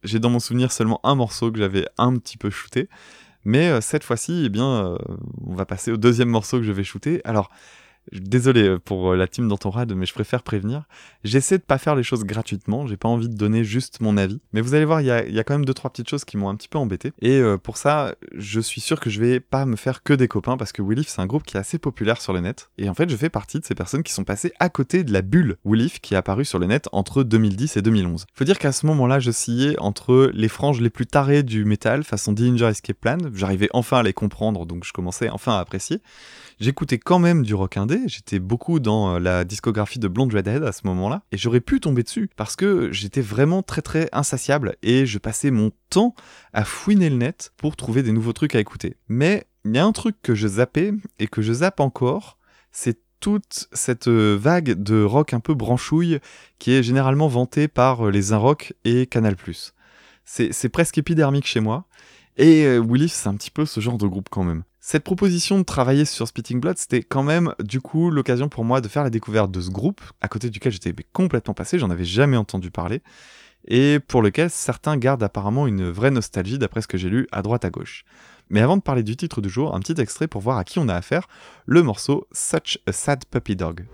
[0.04, 2.88] J'ai dans mon souvenir seulement un morceau que j'avais un petit peu shooté.
[3.44, 4.96] Mais cette fois-ci, eh bien,
[5.46, 7.22] on va passer au deuxième morceau que je vais shooter.
[7.24, 7.50] Alors,
[8.12, 10.84] Désolé euh, pour euh, la team d'Entourade, mais je préfère prévenir.
[11.22, 14.40] J'essaie de pas faire les choses gratuitement, j'ai pas envie de donner juste mon avis.
[14.52, 16.48] Mais vous allez voir, il y a, quand même deux trois petites choses qui m'ont
[16.48, 17.12] un petit peu embêté.
[17.20, 20.28] Et euh, pour ça, je suis sûr que je vais pas me faire que des
[20.28, 22.70] copains parce que Willif c'est un groupe qui est assez populaire sur le net.
[22.78, 25.12] Et en fait, je fais partie de ces personnes qui sont passées à côté de
[25.12, 28.26] la bulle Willif qui est apparue sur le net entre 2010 et 2011.
[28.34, 32.02] Faut dire qu'à ce moment-là, je sciais entre les franges les plus tarées du métal
[32.02, 33.18] façon Dillinger Escape Plan.
[33.34, 36.00] J'arrivais enfin à les comprendre, donc je commençais enfin à apprécier.
[36.60, 40.62] J'écoutais quand même du rock indé, j'étais beaucoup dans euh, la discographie de Blonde Redhead
[40.62, 44.76] à ce moment-là, et j'aurais pu tomber dessus, parce que j'étais vraiment très très insatiable,
[44.82, 46.14] et je passais mon temps
[46.52, 48.98] à fouiner le net pour trouver des nouveaux trucs à écouter.
[49.08, 52.36] Mais il y a un truc que je zappais, et que je zappe encore,
[52.72, 56.18] c'est toute cette euh, vague de rock un peu branchouille
[56.58, 59.36] qui est généralement vantée par euh, les Inrock et Canal+.
[60.26, 61.86] C'est presque épidermique chez moi,
[62.36, 64.62] et euh, c'est un petit peu ce genre de groupe quand même.
[64.82, 68.80] Cette proposition de travailler sur Spitting Blood, c'était quand même du coup l'occasion pour moi
[68.80, 72.06] de faire la découverte de ce groupe, à côté duquel j'étais complètement passé, j'en avais
[72.06, 73.02] jamais entendu parler,
[73.68, 77.42] et pour lequel certains gardent apparemment une vraie nostalgie d'après ce que j'ai lu à
[77.42, 78.04] droite à gauche.
[78.48, 80.78] Mais avant de parler du titre du jour, un petit extrait pour voir à qui
[80.78, 81.28] on a affaire,
[81.66, 83.84] le morceau Such a Sad Puppy Dog.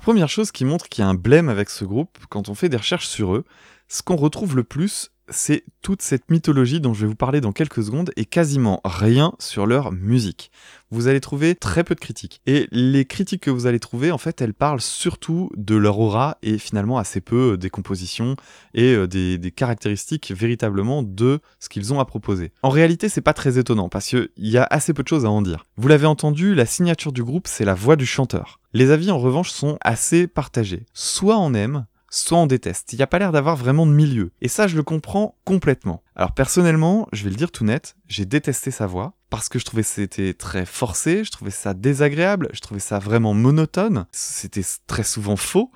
[0.00, 2.68] Première chose qui montre qu'il y a un blême avec ce groupe, quand on fait
[2.68, 3.44] des recherches sur eux,
[3.88, 7.52] ce qu'on retrouve le plus, c'est toute cette mythologie dont je vais vous parler dans
[7.52, 10.50] quelques secondes et quasiment rien sur leur musique.
[10.90, 12.40] Vous allez trouver très peu de critiques.
[12.46, 16.38] Et les critiques que vous allez trouver, en fait, elles parlent surtout de leur aura
[16.42, 18.36] et finalement assez peu euh, des compositions
[18.74, 22.52] et euh, des, des caractéristiques véritablement de ce qu'ils ont à proposer.
[22.62, 25.30] En réalité, c'est pas très étonnant parce qu'il y a assez peu de choses à
[25.30, 25.64] en dire.
[25.76, 28.60] Vous l'avez entendu, la signature du groupe, c'est la voix du chanteur.
[28.72, 30.84] Les avis en revanche sont assez partagés.
[30.92, 32.92] Soit on aime, soit on déteste.
[32.92, 34.32] Il n'y a pas l'air d'avoir vraiment de milieu.
[34.40, 36.02] Et ça, je le comprends complètement.
[36.16, 39.64] Alors personnellement, je vais le dire tout net, j'ai détesté sa voix parce que je
[39.64, 45.02] trouvais c'était très forcé, je trouvais ça désagréable, je trouvais ça vraiment monotone, c'était très
[45.02, 45.70] souvent faux.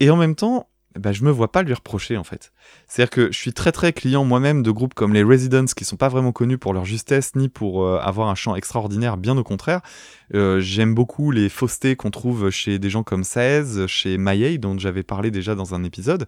[0.00, 2.52] Et en même temps, bah, je me vois pas lui reprocher en fait.
[2.88, 5.96] C'est-à-dire que je suis très très client moi-même de groupes comme les Residents qui sont
[5.96, 9.44] pas vraiment connus pour leur justesse ni pour euh, avoir un chant extraordinaire, bien au
[9.44, 9.80] contraire.
[10.34, 14.76] Euh, j'aime beaucoup les faussetés qu'on trouve chez des gens comme Saez, chez Mayei, dont
[14.78, 16.26] j'avais parlé déjà dans un épisode.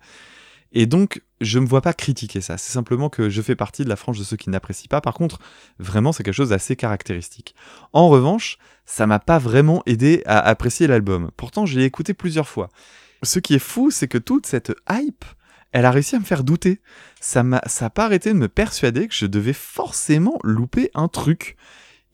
[0.75, 2.57] Et donc, je me vois pas critiquer ça.
[2.57, 5.03] C'est simplement que je fais partie de la frange de ceux qui n'apprécient pas.
[5.03, 5.38] Par contre,
[5.79, 7.55] vraiment, c'est quelque chose d'assez caractéristique.
[7.92, 11.31] En revanche, ça m'a pas vraiment aidé à apprécier l'album.
[11.37, 12.70] Pourtant, je l'ai écouté plusieurs fois
[13.22, 15.24] ce qui est fou, c'est que toute cette hype,
[15.72, 16.80] elle a réussi à me faire douter.
[17.20, 21.08] Ça m'a, ça a pas arrêté de me persuader que je devais forcément louper un
[21.08, 21.56] truc.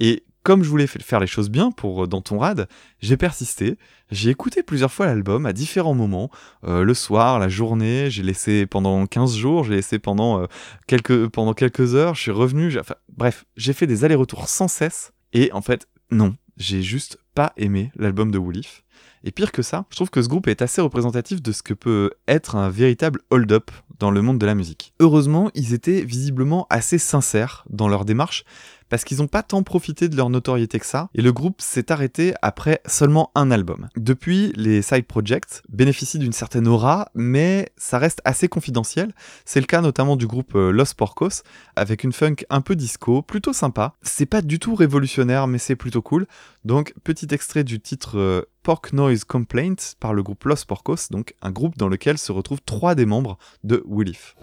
[0.00, 2.68] Et comme je voulais faire les choses bien pour dans ton rad,
[3.00, 3.76] j'ai persisté.
[4.10, 6.30] J'ai écouté plusieurs fois l'album à différents moments,
[6.64, 8.10] euh, le soir, la journée.
[8.10, 10.46] J'ai laissé pendant 15 jours, j'ai laissé pendant euh,
[10.86, 12.14] quelques pendant quelques heures.
[12.14, 12.78] Je suis revenu.
[13.14, 15.12] Bref, j'ai fait des allers-retours sans cesse.
[15.34, 18.84] Et en fait, non, j'ai juste pas aimé l'album de Woolif.
[19.24, 21.74] Et pire que ça, je trouve que ce groupe est assez représentatif de ce que
[21.74, 24.92] peut être un véritable hold-up dans le monde de la musique.
[25.00, 28.44] Heureusement, ils étaient visiblement assez sincères dans leur démarche,
[28.88, 31.92] parce qu'ils n'ont pas tant profité de leur notoriété que ça, et le groupe s'est
[31.92, 33.88] arrêté après seulement un album.
[33.96, 39.12] Depuis, les side projects bénéficient d'une certaine aura, mais ça reste assez confidentiel.
[39.44, 41.42] C'est le cas notamment du groupe euh, Los Porcos,
[41.76, 43.94] avec une funk un peu disco, plutôt sympa.
[44.02, 46.26] C'est pas du tout révolutionnaire, mais c'est plutôt cool.
[46.64, 51.34] Donc, petit extrait du titre euh, Pork Noise Complaint par le groupe Los Porcos, donc
[51.42, 54.36] un groupe dans lequel se retrouvent trois des membres de Willif.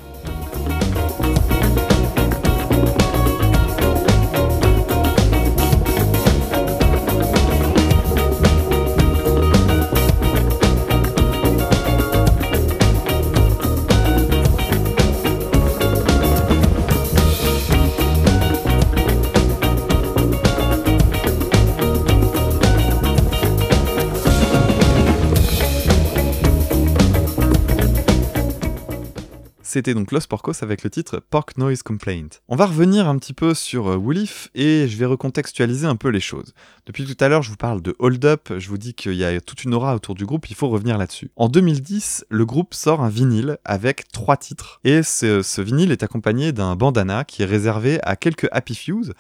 [29.76, 32.30] C'était donc Los Porcos avec le titre Pork Noise Complaint.
[32.48, 36.08] On va revenir un petit peu sur euh, Woolif et je vais recontextualiser un peu
[36.08, 36.54] les choses.
[36.86, 39.26] Depuis tout à l'heure, je vous parle de Hold Up, je vous dis qu'il y
[39.26, 41.30] a toute une aura autour du groupe, il faut revenir là-dessus.
[41.36, 46.54] En 2010, le groupe sort un vinyle avec trois titres et ce, vinyle est accompagné
[46.54, 49.12] d'un bandana qui est réservé à quelques Happy Fews,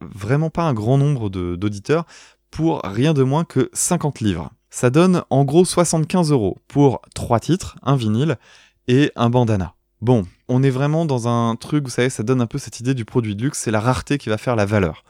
[0.00, 2.06] vraiment pas un grand nombre d'auditeurs,
[2.52, 4.52] pour rien de moins que 50 livres.
[4.70, 8.36] Ça donne en gros 75 euros pour trois titres, un vinyle
[8.86, 9.74] et un bandana.
[10.04, 12.92] Bon, on est vraiment dans un truc, vous savez, ça donne un peu cette idée
[12.92, 15.02] du produit de luxe, c'est la rareté qui va faire la valeur.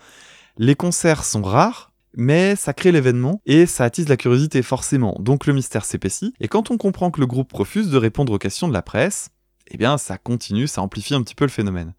[0.57, 5.48] Les concerts sont rares, mais ça crée l'événement et ça attise la curiosité forcément, donc
[5.48, 8.68] le mystère s'épaissit, et quand on comprend que le groupe refuse de répondre aux questions
[8.68, 9.30] de la presse,
[9.66, 11.94] eh bien ça continue, ça amplifie un petit peu le phénomène.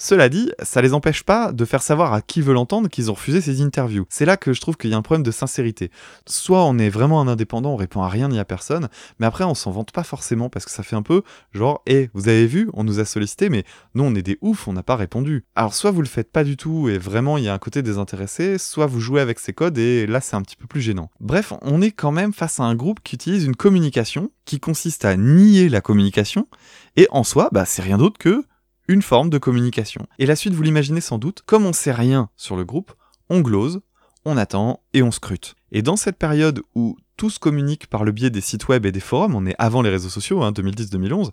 [0.00, 3.14] Cela dit, ça les empêche pas de faire savoir à qui veut l'entendre qu'ils ont
[3.14, 4.06] refusé ces interviews.
[4.08, 5.90] C'est là que je trouve qu'il y a un problème de sincérité.
[6.24, 9.42] Soit on est vraiment un indépendant, on répond à rien ni à personne, mais après
[9.42, 12.28] on s'en vante pas forcément parce que ça fait un peu genre, hé, eh, vous
[12.28, 14.94] avez vu, on nous a sollicité, mais nous on est des oufs, on n'a pas
[14.94, 15.44] répondu.
[15.56, 17.82] Alors soit vous le faites pas du tout et vraiment il y a un côté
[17.82, 21.10] désintéressé, soit vous jouez avec ces codes et là c'est un petit peu plus gênant.
[21.18, 25.04] Bref, on est quand même face à un groupe qui utilise une communication qui consiste
[25.04, 26.46] à nier la communication
[26.94, 28.44] et en soi, bah c'est rien d'autre que
[28.88, 30.06] une forme de communication.
[30.18, 32.92] Et la suite, vous l'imaginez sans doute, comme on sait rien sur le groupe,
[33.28, 33.80] on glose,
[34.24, 35.54] on attend et on scrute.
[35.70, 38.92] Et dans cette période où tout se communique par le biais des sites web et
[38.92, 41.30] des forums, on est avant les réseaux sociaux, hein, 2010-2011,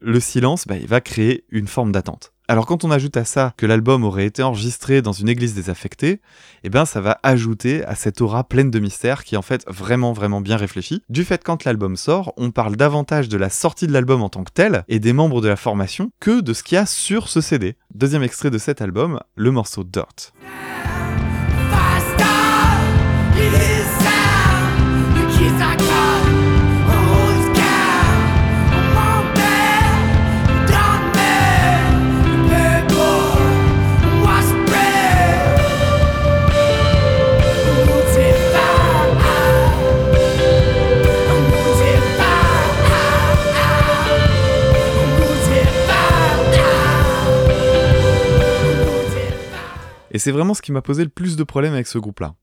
[0.00, 2.32] le silence, bah, il va créer une forme d'attente.
[2.48, 6.20] Alors quand on ajoute à ça que l'album aurait été enregistré dans une église désaffectée,
[6.62, 9.64] eh ben ça va ajouter à cette aura pleine de mystère qui est en fait
[9.66, 11.02] vraiment vraiment bien réfléchie.
[11.08, 14.44] Du fait quand l'album sort, on parle davantage de la sortie de l'album en tant
[14.44, 17.28] que tel et des membres de la formation que de ce qu'il y a sur
[17.28, 17.76] ce CD.
[17.92, 20.32] Deuxième extrait de cet album, le morceau Dirt.
[50.16, 52.36] Et c'est vraiment ce qui m'a posé le plus de problèmes avec ce groupe-là.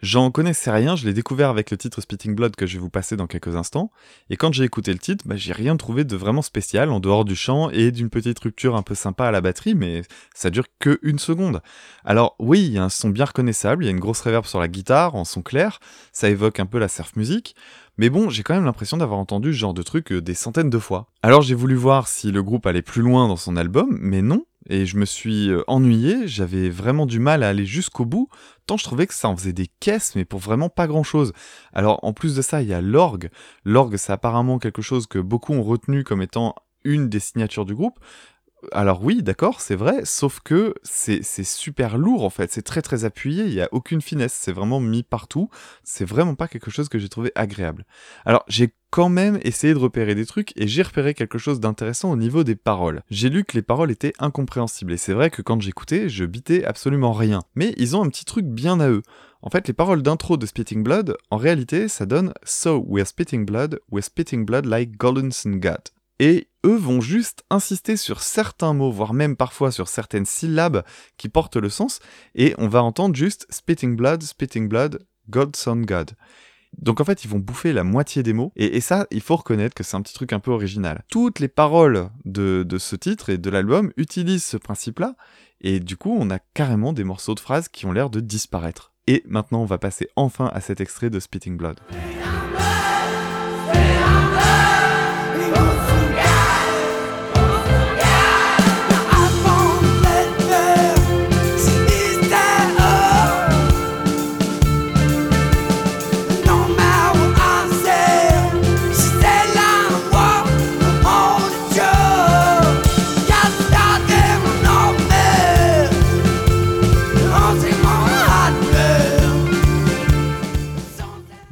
[0.00, 2.90] J'en connaissais rien, je l'ai découvert avec le titre Spitting Blood que je vais vous
[2.90, 3.92] passer dans quelques instants,
[4.28, 7.24] et quand j'ai écouté le titre, bah, j'ai rien trouvé de vraiment spécial en dehors
[7.24, 10.02] du chant et d'une petite rupture un peu sympa à la batterie, mais
[10.34, 11.62] ça dure que une seconde.
[12.04, 14.44] Alors oui, il y a un son bien reconnaissable, il y a une grosse reverb
[14.44, 15.78] sur la guitare, en son clair,
[16.10, 17.54] ça évoque un peu la surf music,
[17.98, 20.70] mais bon, j'ai quand même l'impression d'avoir entendu ce genre de truc euh, des centaines
[20.70, 21.06] de fois.
[21.22, 24.44] Alors j'ai voulu voir si le groupe allait plus loin dans son album, mais non,
[24.68, 28.28] et je me suis euh, ennuyé, j'avais vraiment du mal à aller jusqu'au bout,
[28.66, 31.32] tant je trouvais que ça en faisait des caisses, mais pour vraiment pas grand chose.
[31.72, 33.30] Alors en plus de ça, il y a l'orgue.
[33.64, 36.54] L'orgue, c'est apparemment quelque chose que beaucoup ont retenu comme étant
[36.84, 37.98] une des signatures du groupe,
[38.70, 43.04] alors oui, d'accord, c'est vrai, sauf que c'est super lourd en fait, c'est très très
[43.04, 45.48] appuyé, il n'y a aucune finesse, c'est vraiment mis partout,
[45.82, 47.84] c'est vraiment pas quelque chose que j'ai trouvé agréable.
[48.24, 52.12] Alors j'ai quand même essayé de repérer des trucs et j'ai repéré quelque chose d'intéressant
[52.12, 53.02] au niveau des paroles.
[53.10, 56.64] J'ai lu que les paroles étaient incompréhensibles et c'est vrai que quand j'écoutais, je bitais
[56.64, 57.40] absolument rien.
[57.54, 59.02] Mais ils ont un petit truc bien à eux.
[59.40, 63.46] En fait, les paroles d'intro de Spitting Blood, en réalité, ça donne So we're spitting
[63.46, 65.80] blood, we're spitting blood like golden sun God
[66.22, 70.84] et eux vont juste insister sur certains mots, voire même parfois sur certaines syllabes
[71.16, 72.00] qui portent le sens,
[72.34, 76.12] et on va entendre juste spitting blood, spitting blood, God son God.
[76.78, 79.74] Donc en fait, ils vont bouffer la moitié des mots, et, ça, il faut reconnaître
[79.74, 81.04] que c'est un petit truc un peu original.
[81.10, 85.16] Toutes les paroles de, de ce titre et de l'album utilisent ce principe-là,
[85.60, 88.92] et du coup, on a carrément des morceaux de phrases qui ont l'air de disparaître.
[89.06, 91.80] Et maintenant, on va passer enfin à cet extrait de Spitting Blood.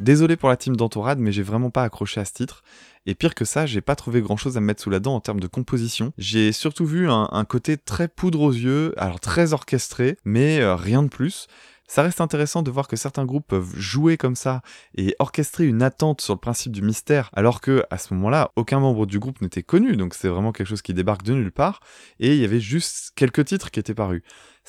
[0.01, 2.63] Désolé pour la team d'Entourade, mais j'ai vraiment pas accroché à ce titre.
[3.05, 5.15] Et pire que ça, j'ai pas trouvé grand chose à me mettre sous la dent
[5.15, 6.15] en termes de composition.
[6.17, 11.03] J'ai surtout vu un, côté très poudre aux yeux, alors très orchestré, mais euh, rien
[11.03, 11.49] de plus.
[11.87, 14.63] Ça reste intéressant de voir que certains groupes peuvent jouer comme ça
[14.97, 18.81] et orchestrer une attente sur le principe du mystère, alors que à ce moment-là, aucun
[18.81, 21.81] membre du groupe n'était connu, donc c'est vraiment quelque chose qui débarque de nulle part,
[22.21, 24.23] et il y avait juste quelques titres qui étaient parus.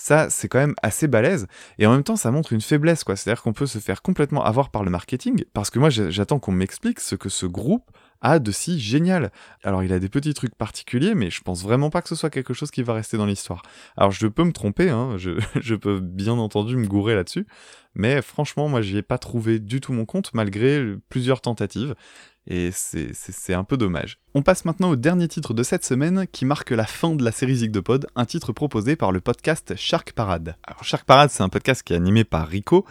[0.03, 1.45] Ça, c'est quand même assez balèze,
[1.77, 3.15] et en même temps, ça montre une faiblesse, quoi.
[3.15, 6.51] C'est-à-dire qu'on peut se faire complètement avoir par le marketing, parce que moi, j'attends qu'on
[6.51, 7.91] m'explique ce que ce groupe
[8.21, 9.31] a de si génial.
[9.63, 12.31] Alors il a des petits trucs particuliers, mais je pense vraiment pas que ce soit
[12.31, 13.61] quelque chose qui va rester dans l'histoire.
[13.95, 17.45] Alors je peux me tromper, hein, je, peux bien entendu me gourer là-dessus,
[17.93, 21.95] mais franchement moi j'y ai pas trouvé du tout mon compte malgré plusieurs tentatives.
[22.47, 24.17] Et c'est un peu dommage.
[24.33, 27.31] On passe maintenant au dernier titre de cette semaine qui marque la fin de la
[27.31, 30.55] série Zigdepod, un titre proposé par le podcast Shark Parade.
[30.63, 32.85] Alors Shark Parade c'est un podcast qui est animé par Rico,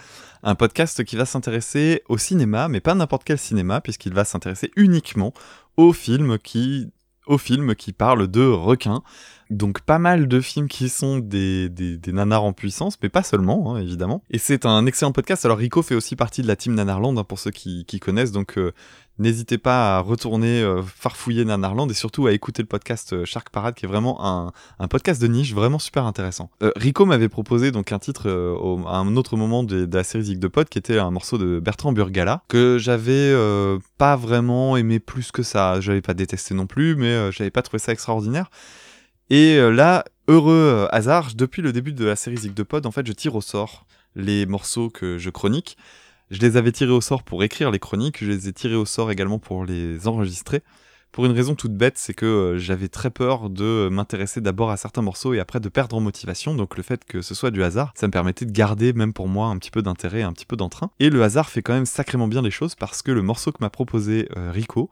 [0.44, 4.70] un podcast qui va s'intéresser au cinéma, mais pas n'importe quel cinéma, puisqu'il va s'intéresser
[4.76, 5.32] uniquement
[5.76, 6.92] aux films qui
[7.26, 9.02] aux films qui parlent de requins.
[9.50, 13.74] Donc pas mal de films qui sont des, des, nanars en puissance, mais pas seulement,
[13.74, 14.22] hein, évidemment.
[14.30, 15.44] Et c'est un excellent podcast.
[15.44, 18.30] Alors Rico fait aussi partie de la team Nanarland, hein, pour ceux qui, connaissent.
[18.30, 18.72] Donc euh,
[19.18, 23.50] N'hésitez pas à retourner euh, farfouiller Nanarland et surtout à écouter le podcast euh, Shark
[23.50, 24.52] Parade qui est vraiment un,
[24.88, 26.48] podcast de niche vraiment super intéressant.
[26.76, 28.30] Rico m'avait proposé donc un titre
[28.86, 31.60] à un autre moment de, la série Zig de Pod qui était un morceau de
[31.60, 33.34] Bertrand Burgala que j'avais
[33.98, 35.80] pas vraiment aimé plus que ça.
[35.80, 38.48] J'avais pas détesté non plus mais j'avais pas trouvé ça extraordinaire.
[39.30, 43.06] Et là, heureux hasard, depuis le début de la série Zig de Pod, en fait,
[43.06, 45.76] je tire au sort les morceaux que je chronique.
[46.30, 48.84] Je les avais tirés au sort pour écrire les chroniques, je les ai tirés au
[48.84, 50.62] sort également pour les enregistrer.
[51.12, 54.76] Pour une raison toute bête, c'est que euh, j'avais très peur de m'intéresser d'abord à
[54.76, 56.54] certains morceaux et après de perdre en motivation.
[56.54, 59.26] Donc le fait que ce soit du hasard, ça me permettait de garder même pour
[59.26, 60.92] moi un petit peu d'intérêt, un petit peu d'entrain.
[61.00, 63.58] Et le hasard fait quand même sacrément bien les choses parce que le morceau que
[63.60, 64.88] m'a proposé euh, Rico,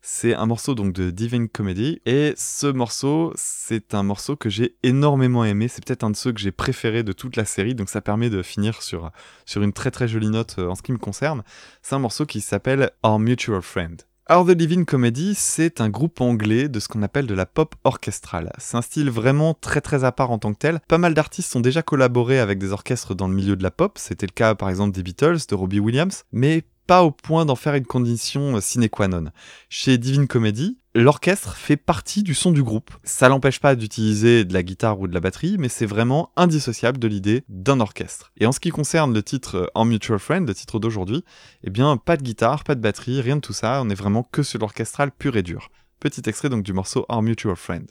[0.00, 4.76] c'est un morceau donc de Divine Comedy et ce morceau, c'est un morceau que j'ai
[4.82, 5.68] énormément aimé.
[5.68, 8.30] C'est peut-être un de ceux que j'ai préféré de toute la série, donc ça permet
[8.30, 9.10] de finir sur,
[9.44, 11.42] sur une très très jolie note euh, en ce qui me concerne.
[11.82, 14.02] C'est un morceau qui s'appelle Our Mutual Friend.
[14.30, 17.74] Our The Living Comedy, c'est un groupe anglais de ce qu'on appelle de la pop
[17.84, 18.52] orchestrale.
[18.58, 20.80] C'est un style vraiment très très à part en tant que tel.
[20.86, 23.96] Pas mal d'artistes ont déjà collaboré avec des orchestres dans le milieu de la pop,
[23.96, 27.54] c'était le cas par exemple des Beatles, de Robbie Williams, mais pas au point d'en
[27.54, 29.26] faire une condition euh, sine qua non.
[29.68, 32.90] Chez Divine Comedy, l'orchestre fait partie du son du groupe.
[33.04, 36.98] Ça l'empêche pas d'utiliser de la guitare ou de la batterie, mais c'est vraiment indissociable
[36.98, 38.32] de l'idée d'un orchestre.
[38.38, 41.24] Et en ce qui concerne le titre En Mutual Friend, le titre d'aujourd'hui,
[41.62, 44.22] eh bien pas de guitare, pas de batterie, rien de tout ça, on est vraiment
[44.22, 45.68] que sur l'orchestral pur et dur.
[46.00, 47.86] Petit extrait donc du morceau Our Mutual Friend.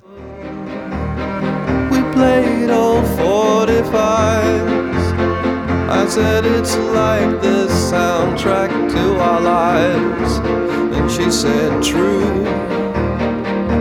[1.91, 4.96] We played all 45
[5.89, 10.37] I said it's like the soundtrack to our lives.
[10.97, 12.43] And she said, True,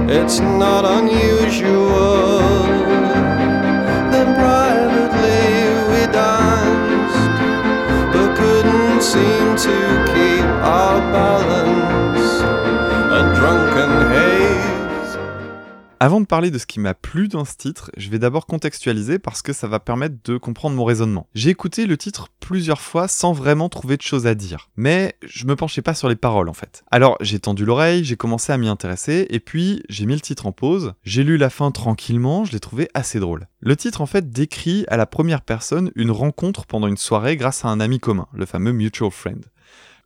[0.09, 2.38] it's not unusual.
[4.12, 5.50] Then privately
[5.90, 7.34] we danced,
[8.12, 10.05] but couldn't seem to
[15.99, 19.18] Avant de parler de ce qui m'a plu dans ce titre, je vais d'abord contextualiser
[19.18, 21.26] parce que ça va permettre de comprendre mon raisonnement.
[21.34, 25.47] J'ai écouté le titre plusieurs fois sans vraiment trouver de choses à dire, mais je
[25.47, 26.84] me penchais pas sur les paroles en fait.
[26.90, 30.44] Alors j'ai tendu l'oreille, j'ai commencé à m'y intéresser, et puis j'ai mis le titre
[30.44, 33.49] en pause, j'ai lu la fin tranquillement, je l'ai trouvé assez drôle.
[33.61, 37.64] Le titre en fait décrit à la première personne une rencontre pendant une soirée grâce
[37.64, 39.47] à un ami commun, le fameux Mutual Friend.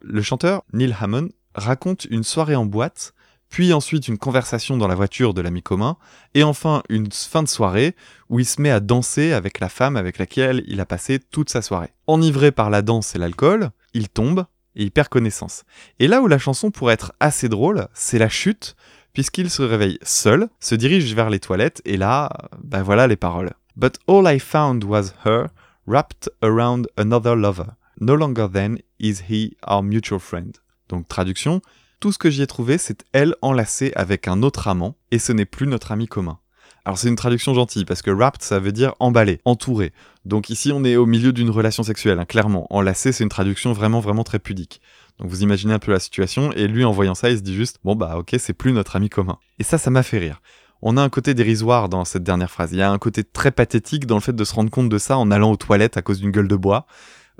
[0.03, 3.13] Le chanteur, Neil Hammond, raconte une soirée en boîte
[3.51, 5.97] puis ensuite une conversation dans la voiture de l'ami commun,
[6.35, 7.95] et enfin une fin de soirée
[8.29, 11.51] où il se met à danser avec la femme avec laquelle il a passé toute
[11.51, 11.93] sa soirée.
[12.07, 14.47] Enivré par la danse et l'alcool, il tombe
[14.77, 15.65] et il perd connaissance.
[15.99, 18.77] Et là où la chanson pourrait être assez drôle, c'est la chute,
[19.13, 22.31] puisqu'il se réveille seul, se dirige vers les toilettes, et là,
[22.63, 23.51] ben voilà les paroles.
[23.77, 25.47] But all I found was her,
[25.87, 27.67] wrapped around another lover.
[28.01, 30.57] No longer then is he our mutual friend.
[30.89, 31.61] Donc traduction,
[32.01, 35.33] tout ce que j'y ai trouvé, c'est elle enlacée avec un autre amant, et ce
[35.33, 36.39] n'est plus notre ami commun.
[36.87, 39.93] Alors c'est une traduction gentille, parce que wrapped, ça veut dire emballé, entouré.
[40.25, 42.67] Donc ici, on est au milieu d'une relation sexuelle, hein, clairement.
[42.71, 44.81] Enlacé, c'est une traduction vraiment, vraiment très pudique.
[45.19, 47.55] Donc vous imaginez un peu la situation, et lui, en voyant ça, il se dit
[47.55, 49.37] juste, bon bah ok, c'est plus notre ami commun.
[49.59, 50.41] Et ça, ça m'a fait rire.
[50.81, 52.73] On a un côté dérisoire dans cette dernière phrase.
[52.73, 54.97] Il y a un côté très pathétique dans le fait de se rendre compte de
[54.97, 56.87] ça en allant aux toilettes à cause d'une gueule de bois.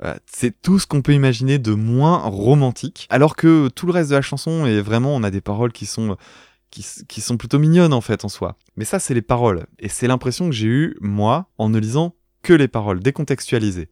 [0.03, 4.09] Euh, c'est tout ce qu'on peut imaginer de moins romantique, alors que tout le reste
[4.09, 6.17] de la chanson est vraiment, on a des paroles qui sont
[6.71, 8.55] qui, sont plutôt mignonnes en fait en soi.
[8.77, 12.15] Mais ça, c'est les paroles, et c'est l'impression que j'ai eue moi en ne lisant
[12.43, 13.89] que les paroles décontextualisées.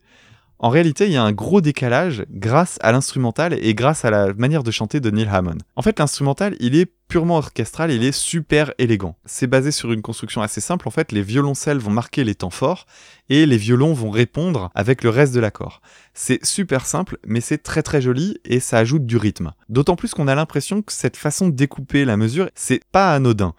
[0.62, 4.34] En réalité, il y a un gros décalage grâce à l'instrumental et grâce à la
[4.34, 5.58] manière de chanter de Neil Hammond.
[5.78, 9.16] En fait, l'instrumental, il est purement orchestral, il est super élégant.
[9.24, 12.50] C'est basé sur une construction assez simple, en fait, les violoncelles vont marquer les temps
[12.50, 12.88] forts
[13.30, 15.80] et les violons vont répondre avec le reste de l'accord.
[16.14, 19.54] C'est super simple, mais c'est très très joli et ça ajoute du rythme.
[19.70, 23.54] D'autant plus qu'on a l'impression que cette façon de découper la mesure, c'est pas anodin.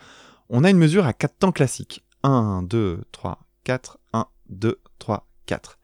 [0.51, 2.05] On a une mesure à 4 temps classiques.
[2.24, 5.78] 1, 2, 3, 4, 1, 2, 3, 4.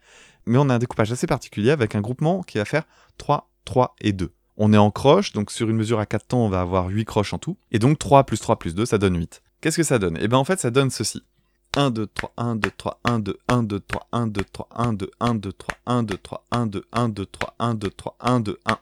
[0.46, 2.84] Mais on a un découpage assez particulier avec un groupement qui va faire
[3.18, 4.32] 3, 3 et 2.
[4.56, 7.04] On est en croche, donc sur une mesure à 4 temps, on va avoir 8
[7.04, 7.58] croches en tout.
[7.72, 9.42] Et donc 3 plus 3 plus 2, ça donne 8.
[9.60, 11.22] Qu'est-ce que ça donne Eh bien en fait, ça donne ceci.
[11.76, 14.92] 1, 2, 3, 1, 2, 3, 1, 2, 1, 2, 3, 1, 2, 3, 1,
[14.94, 18.16] 2, 1, 2, 3, 1, 2, 3, 1, 2, 1, 2, 3, 1, 2, 3,
[18.20, 18.78] 1, 2, 1.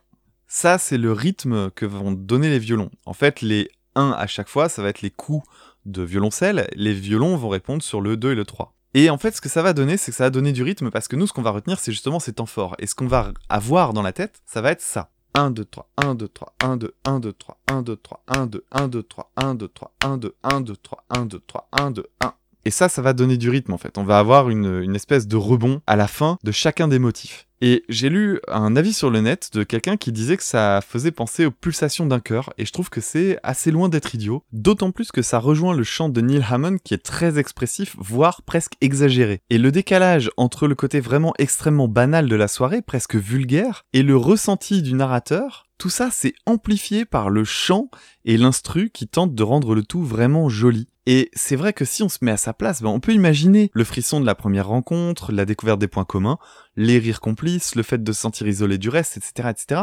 [0.47, 2.91] Ça, c'est le rythme que vont donner les violons.
[3.07, 5.45] En fait, les 1 à chaque fois, ça va être les coups
[5.87, 6.69] de violoncelle.
[6.75, 8.75] Les violons vont répondre sur le 2 et le 3.
[8.97, 10.91] Et en fait, ce que ça va donner, c'est que ça va donner du rythme
[10.91, 12.77] parce que nous, ce qu'on va retenir, c'est justement ces temps forts.
[12.79, 15.11] Et ce qu'on va avoir dans la tête, ça va être ça.
[15.35, 18.47] 1, 2, 3, 1, 2, 3, 1, 2, 1, 2, 3, 1, 2, 3, 1,
[18.47, 21.69] 2, 1, 2, 3, 1, 2, 3, 1, 2, 1, 2, 3, 1, 2, 3,
[21.73, 22.35] 1, 2, 1.
[22.65, 23.99] Et ça, ça va donner du rythme en fait.
[23.99, 27.47] On va avoir une, espèce de rebond à la fin de chacun des motifs.
[27.61, 31.11] Et j'ai lu un avis sur le net de quelqu'un qui disait que ça faisait
[31.11, 34.91] penser aux pulsations d'un cœur, et je trouve que c'est assez loin d'être idiot, d'autant
[34.91, 38.75] plus que ça rejoint le chant de Neil Hammond qui est très expressif, voire presque
[38.83, 39.41] exagéré.
[39.49, 44.03] Et le décalage entre le côté vraiment extrêmement banal de la soirée, presque vulgaire, et
[44.03, 47.89] le ressenti du narrateur, tout ça c'est amplifié par le chant
[48.25, 50.89] et l'instru qui tentent de rendre le tout vraiment joli.
[51.07, 53.71] Et c'est vrai que si on se met à sa place, ben on peut imaginer
[53.75, 56.39] le frisson de la première rencontre, la découverte des points communs,
[56.77, 59.83] les rires complices, le fait de se sentir isolé du reste, etc., etc.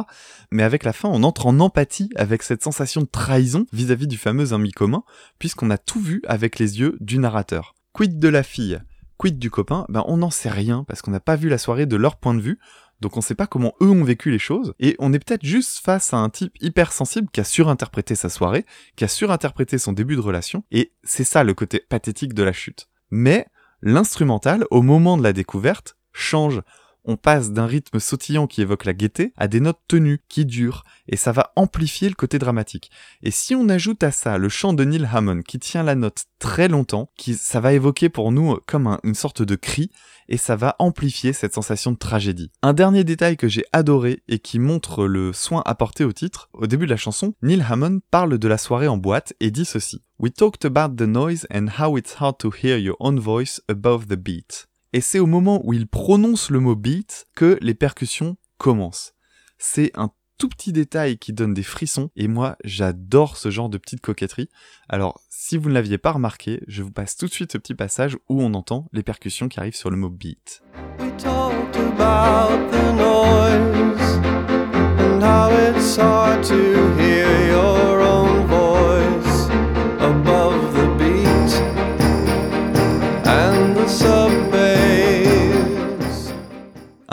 [0.52, 4.18] Mais avec la fin, on entre en empathie avec cette sensation de trahison vis-à-vis du
[4.18, 5.04] fameux ami commun,
[5.38, 7.76] puisqu'on a tout vu avec les yeux du narrateur.
[7.94, 8.80] Quid de la fille?
[9.18, 9.86] Quid du copain?
[9.90, 12.34] Ben on n'en sait rien, parce qu'on n'a pas vu la soirée de leur point
[12.34, 12.58] de vue,
[13.02, 15.84] donc on sait pas comment eux ont vécu les choses, et on est peut-être juste
[15.84, 20.16] face à un type hypersensible qui a surinterprété sa soirée, qui a surinterprété son début
[20.16, 22.88] de relation, et c'est ça le côté pathétique de la chute.
[23.10, 23.48] Mais
[23.82, 26.62] l'instrumental, au moment de la découverte, change
[27.04, 30.84] on passe d'un rythme sautillant qui évoque la gaieté à des notes tenues qui durent,
[31.08, 32.92] et ça va amplifier le côté dramatique.
[33.24, 36.26] Et si on ajoute à ça le chant de Neil Hammond qui tient la note
[36.40, 39.92] très longtemps, qui, ça va évoquer pour nous comme une sorte de cri,
[40.28, 42.52] et ça va amplifier cette sensation de tragédie.
[42.62, 46.68] Un dernier détail que j'ai adoré et qui montre le soin apporté au titre, au
[46.68, 50.04] début de la chanson, Neil Hammond parle de la soirée en boîte et dit ceci.
[50.20, 54.08] We talked about the noise and how it's hard to hear your own voice above
[54.08, 58.38] the beat et c'est au moment où il prononce le mot beat que les percussions
[58.58, 59.14] commencent.
[59.58, 63.78] C'est un tout petit détail qui donne des frissons, et moi j'adore ce genre de
[63.78, 64.50] petite coquetterie.
[64.90, 67.76] Alors si vous ne l'aviez pas remarqué, je vous passe tout de suite ce petit
[67.76, 70.64] passage où on entend les percussions qui arrivent sur le mot beat.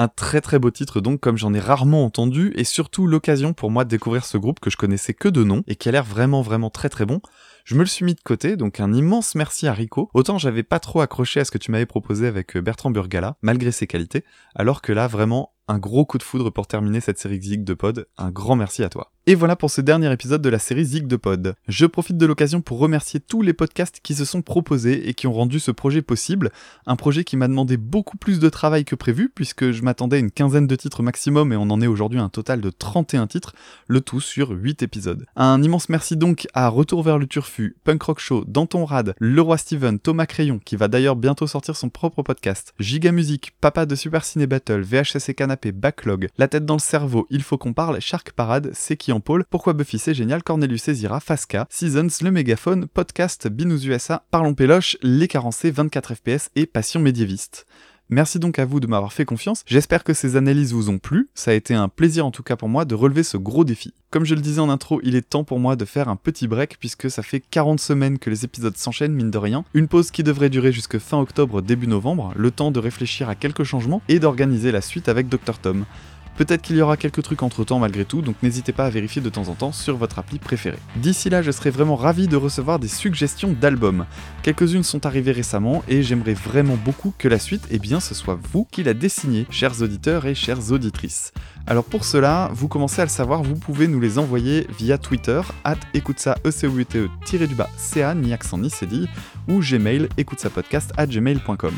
[0.01, 3.73] Un très très beau titre donc comme j'en ai rarement entendu et surtout l'occasion pour
[3.73, 6.05] moi de découvrir ce groupe que je connaissais que de nom et qui a l'air
[6.05, 7.21] vraiment vraiment très très bon.
[7.65, 10.09] Je me le suis mis de côté, donc un immense merci à Rico.
[10.15, 13.39] Autant j'avais pas trop accroché à ce que tu m'avais proposé avec euh, Bertrand Burgala,
[13.43, 14.25] malgré ses qualités,
[14.55, 17.75] alors que là vraiment un gros coup de foudre pour terminer cette série Zig de
[17.75, 18.09] Pod.
[18.17, 19.13] Un grand merci à toi.
[19.27, 21.55] Et voilà pour ce dernier épisode de la série Zig de Pod.
[21.69, 25.27] Je profite de l'occasion pour remercier tous les podcasts qui se sont proposés et qui
[25.27, 26.51] ont rendu ce projet possible.
[26.87, 30.21] Un projet qui m'a demandé beaucoup plus de travail que prévu, puisque je m'attendais à
[30.21, 33.27] une quinzaine de titres maximum et on en est aujourd'hui à un total de 31
[33.27, 33.53] titres,
[33.87, 35.27] le tout sur 8 épisodes.
[35.37, 39.59] Un immense merci donc à Retour vers le Turfu, Punk Rock Show, Danton Rad, Leroy
[39.59, 43.95] Steven, Thomas Crayon, qui va d'ailleurs bientôt sortir son propre podcast, Giga Music, Papa de
[43.95, 47.73] Super Ciné Battle, VHS et Canapé, Backlog, La tête dans le cerveau, Il faut qu'on
[47.73, 52.09] parle, Shark Parade, C'est qui en pôle, Pourquoi Buffy c'est génial, Cornelius Césira, Fasca, Seasons,
[52.23, 57.67] Le Mégaphone, Podcast, Binous USA, Parlons Péloche, Les Carencés, 24 FPS et Passion médiéviste.
[58.11, 61.29] Merci donc à vous de m'avoir fait confiance, j'espère que ces analyses vous ont plu,
[61.35, 63.93] ça a été un plaisir en tout cas pour moi de relever ce gros défi.
[64.09, 66.49] Comme je le disais en intro, il est temps pour moi de faire un petit
[66.49, 70.11] break puisque ça fait 40 semaines que les épisodes s'enchaînent mine de rien, une pause
[70.11, 74.01] qui devrait durer jusque fin octobre début novembre, le temps de réfléchir à quelques changements
[74.09, 75.85] et d'organiser la suite avec Dr Tom.
[76.39, 79.21] Peut-être qu'il y aura quelques trucs entre temps malgré tout, donc n'hésitez pas à vérifier
[79.21, 80.79] de temps en temps sur votre appli préférée.
[80.95, 84.07] D'ici là, je serais vraiment ravi de recevoir des suggestions d'albums.
[84.45, 88.39] Quelques-unes sont arrivées récemment et j'aimerais vraiment beaucoup que la suite, eh bien, ce soit
[88.53, 91.33] vous qui la dessinez, chers auditeurs et chères auditrices.
[91.67, 95.41] Alors pour cela, vous commencez à le savoir, vous pouvez nous les envoyer via Twitter,
[95.65, 99.09] at écoute ça e du bas ca ni accent ni cédille,
[99.49, 101.75] ou Gmail, écoute ça podcast at gmail.com.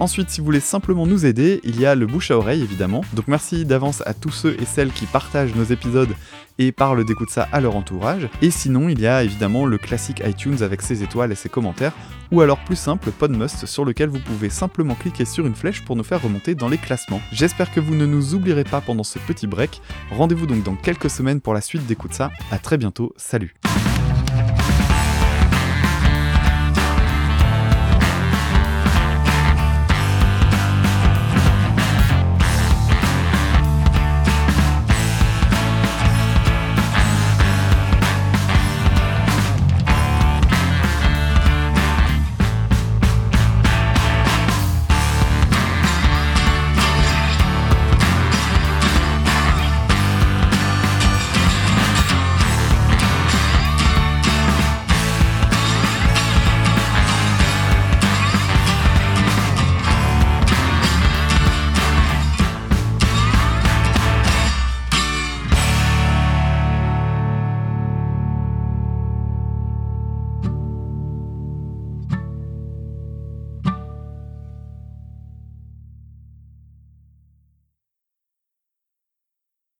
[0.00, 3.02] Ensuite, si vous voulez simplement nous aider, il y a le bouche à oreille évidemment.
[3.14, 6.14] Donc merci d'avance à tous ceux et celles qui partagent nos épisodes
[6.58, 8.28] et parlent d'écoute ça à leur entourage.
[8.42, 11.92] Et sinon, il y a évidemment le classique iTunes avec ses étoiles et ses commentaires,
[12.30, 15.96] ou alors plus simple, Podmust, sur lequel vous pouvez simplement cliquer sur une flèche pour
[15.96, 17.20] nous faire remonter dans les classements.
[17.32, 19.80] J'espère que vous ne nous oublierez pas pendant ce petit break.
[20.10, 22.30] Rendez-vous donc dans quelques semaines pour la suite d'écoute ça.
[22.50, 23.54] À très bientôt, salut